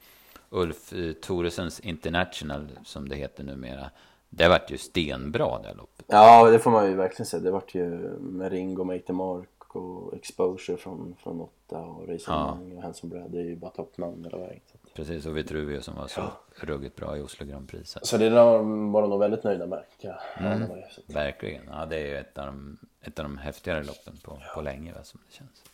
Ulf 0.50 0.92
eh, 0.92 1.12
Thoresens 1.12 1.80
International, 1.80 2.70
som 2.84 3.08
det 3.08 3.16
heter 3.16 3.44
numera. 3.44 3.90
Det 4.28 4.48
vart 4.48 4.70
ju 4.70 4.78
stenbra 4.78 5.58
det 5.58 5.74
loppet. 5.74 6.06
Ja, 6.08 6.50
det 6.50 6.58
får 6.58 6.70
man 6.70 6.86
ju 6.86 6.94
verkligen 6.94 7.26
säga. 7.26 7.42
Det 7.42 7.50
vart 7.50 7.74
ju 7.74 7.88
med 8.18 8.52
Ringo, 8.52 8.84
Make 8.84 9.02
the 9.02 9.12
Mark 9.12 9.76
och 9.76 10.14
Exposure 10.14 10.76
från, 10.76 11.14
från 11.18 11.40
Otta 11.40 11.78
och 11.78 12.08
Racing 12.08 12.34
ja. 12.34 12.58
och 12.76 12.82
Hanson 12.82 13.10
Brad. 13.10 13.30
Det 13.30 13.38
är 13.38 13.44
ju 13.44 13.56
bara 13.56 13.70
toppnamn 13.70 14.24
hela 14.24 14.38
vägen. 14.38 14.60
Precis, 14.94 15.26
och 15.26 15.36
Vitruvio 15.36 15.80
som 15.80 15.96
var 15.96 16.06
så 16.06 16.20
ja. 16.20 16.66
ruggigt 16.66 16.96
bra 16.96 17.16
i 17.16 17.22
Oslo 17.22 17.46
Grand 17.46 17.68
Prix. 17.68 17.96
Så 18.02 18.16
det 18.16 18.30
var 18.30 18.58
de 18.58 18.92
nog 18.92 19.20
väldigt 19.20 19.44
nöjda 19.44 19.66
med. 19.66 19.84
Ja. 19.98 20.18
Mm, 20.38 20.68
verkligen, 21.06 21.62
ja 21.70 21.86
det 21.86 21.96
är 21.96 22.06
ju 22.06 22.16
ett 22.16 22.38
av 22.38 22.46
de, 22.46 22.78
ett 23.00 23.18
av 23.18 23.22
de 23.22 23.38
häftigare 23.38 23.82
loppen 23.82 24.16
på, 24.24 24.38
ja. 24.40 24.54
på 24.54 24.60
länge 24.60 24.94
som 25.02 25.20
det 25.26 25.34
känns. 25.34 25.64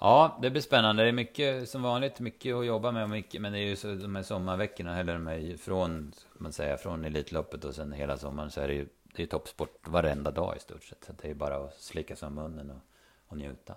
Ja, 0.00 0.38
det 0.42 0.50
blir 0.50 0.62
spännande. 0.62 1.02
Det 1.02 1.08
är 1.08 1.12
mycket 1.12 1.68
som 1.68 1.82
vanligt, 1.82 2.20
mycket 2.20 2.54
att 2.54 2.66
jobba 2.66 2.92
med. 2.92 3.10
Mycket, 3.10 3.40
men 3.40 3.52
det 3.52 3.58
är 3.58 3.66
ju 3.66 3.76
så, 3.76 3.94
de 3.94 4.16
här 4.16 4.22
sommarveckorna, 4.22 5.00
eller 5.00 5.12
de 5.12 5.26
här, 5.26 5.56
från, 5.56 6.12
man 6.32 6.52
säger, 6.52 6.76
från 6.76 7.04
Elitloppet 7.04 7.64
och 7.64 7.74
sen 7.74 7.92
hela 7.92 8.16
sommaren 8.16 8.50
så 8.50 8.60
är 8.60 8.68
det 8.68 8.74
ju 8.74 8.86
det 9.16 9.22
är 9.22 9.26
toppsport 9.26 9.88
varenda 9.88 10.30
dag 10.30 10.56
i 10.56 10.60
stort 10.60 10.84
sett. 10.84 11.04
Så 11.04 11.12
det 11.22 11.30
är 11.30 11.34
bara 11.34 11.56
att 11.56 11.74
slicka 11.74 12.16
sig 12.16 12.26
om 12.26 12.34
munnen 12.34 12.70
och, 12.70 12.80
och 13.26 13.36
njuta. 13.36 13.74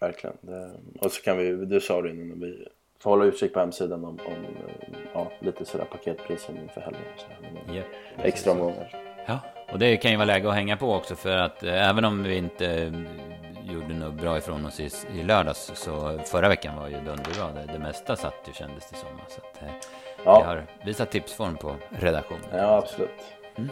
Verkligen. 0.00 0.36
Det, 0.40 0.70
och 1.00 1.12
så 1.12 1.22
kan 1.22 1.38
vi, 1.38 1.66
du 1.66 1.80
sa 1.80 2.02
det 2.02 2.10
innan, 2.10 2.40
vi 2.40 2.68
får 2.98 3.10
hålla 3.10 3.24
utkik 3.24 3.52
på 3.52 3.60
hemsidan 3.60 4.04
om, 4.04 4.18
om 4.26 4.46
ja, 5.14 5.32
lite 5.40 5.64
sådär 5.64 5.84
paketpriser 5.84 6.62
inför 6.62 6.80
helgen. 6.80 7.02
Så 7.16 7.72
yep, 7.72 7.86
extra 8.18 8.52
omgångar. 8.52 8.96
Ja, 9.26 9.40
och 9.72 9.78
det 9.78 9.96
kan 9.96 10.10
ju 10.10 10.16
vara 10.16 10.26
läge 10.26 10.48
att 10.48 10.54
hänga 10.54 10.76
på 10.76 10.94
också 10.94 11.14
för 11.14 11.36
att 11.36 11.62
eh, 11.62 11.88
även 11.88 12.04
om 12.04 12.22
vi 12.22 12.36
inte 12.36 12.92
gjorde 13.72 13.94
något 13.94 14.14
bra 14.14 14.38
ifrån 14.38 14.66
oss 14.66 14.80
i, 14.80 14.90
i 15.14 15.22
lördags 15.22 15.72
så 15.74 16.18
förra 16.18 16.48
veckan 16.48 16.76
var 16.76 16.88
ju 16.88 16.94
dunderbra. 16.94 17.52
Det, 17.52 17.72
det 17.72 17.78
mesta 17.78 18.16
satt 18.16 18.34
ju 18.48 18.52
kändes 18.52 18.90
det 18.90 18.96
som. 18.96 19.08
Så 19.28 19.40
att, 19.40 19.62
eh, 19.62 19.68
ja. 20.24 20.38
Vi 20.38 20.46
har 20.46 20.66
visat 20.84 21.10
tipsform 21.10 21.56
på 21.56 21.76
redaktionen. 21.88 22.44
Ja, 22.52 22.76
absolut. 22.76 23.10
Mm. 23.56 23.70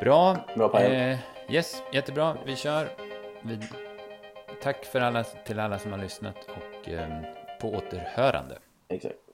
Bra. 0.00 0.36
Bra 0.56 0.80
eh, 0.80 1.18
Yes, 1.48 1.82
jättebra. 1.92 2.36
Vi 2.46 2.56
kör. 2.56 2.88
Vi, 3.42 3.58
tack 4.62 4.84
för 4.84 5.00
alla, 5.00 5.24
till 5.24 5.60
alla 5.60 5.78
som 5.78 5.92
har 5.92 5.98
lyssnat 5.98 6.36
och 6.48 6.88
eh, 6.88 7.22
på 7.60 7.68
återhörande. 7.74 8.58
Exakt. 8.88 9.29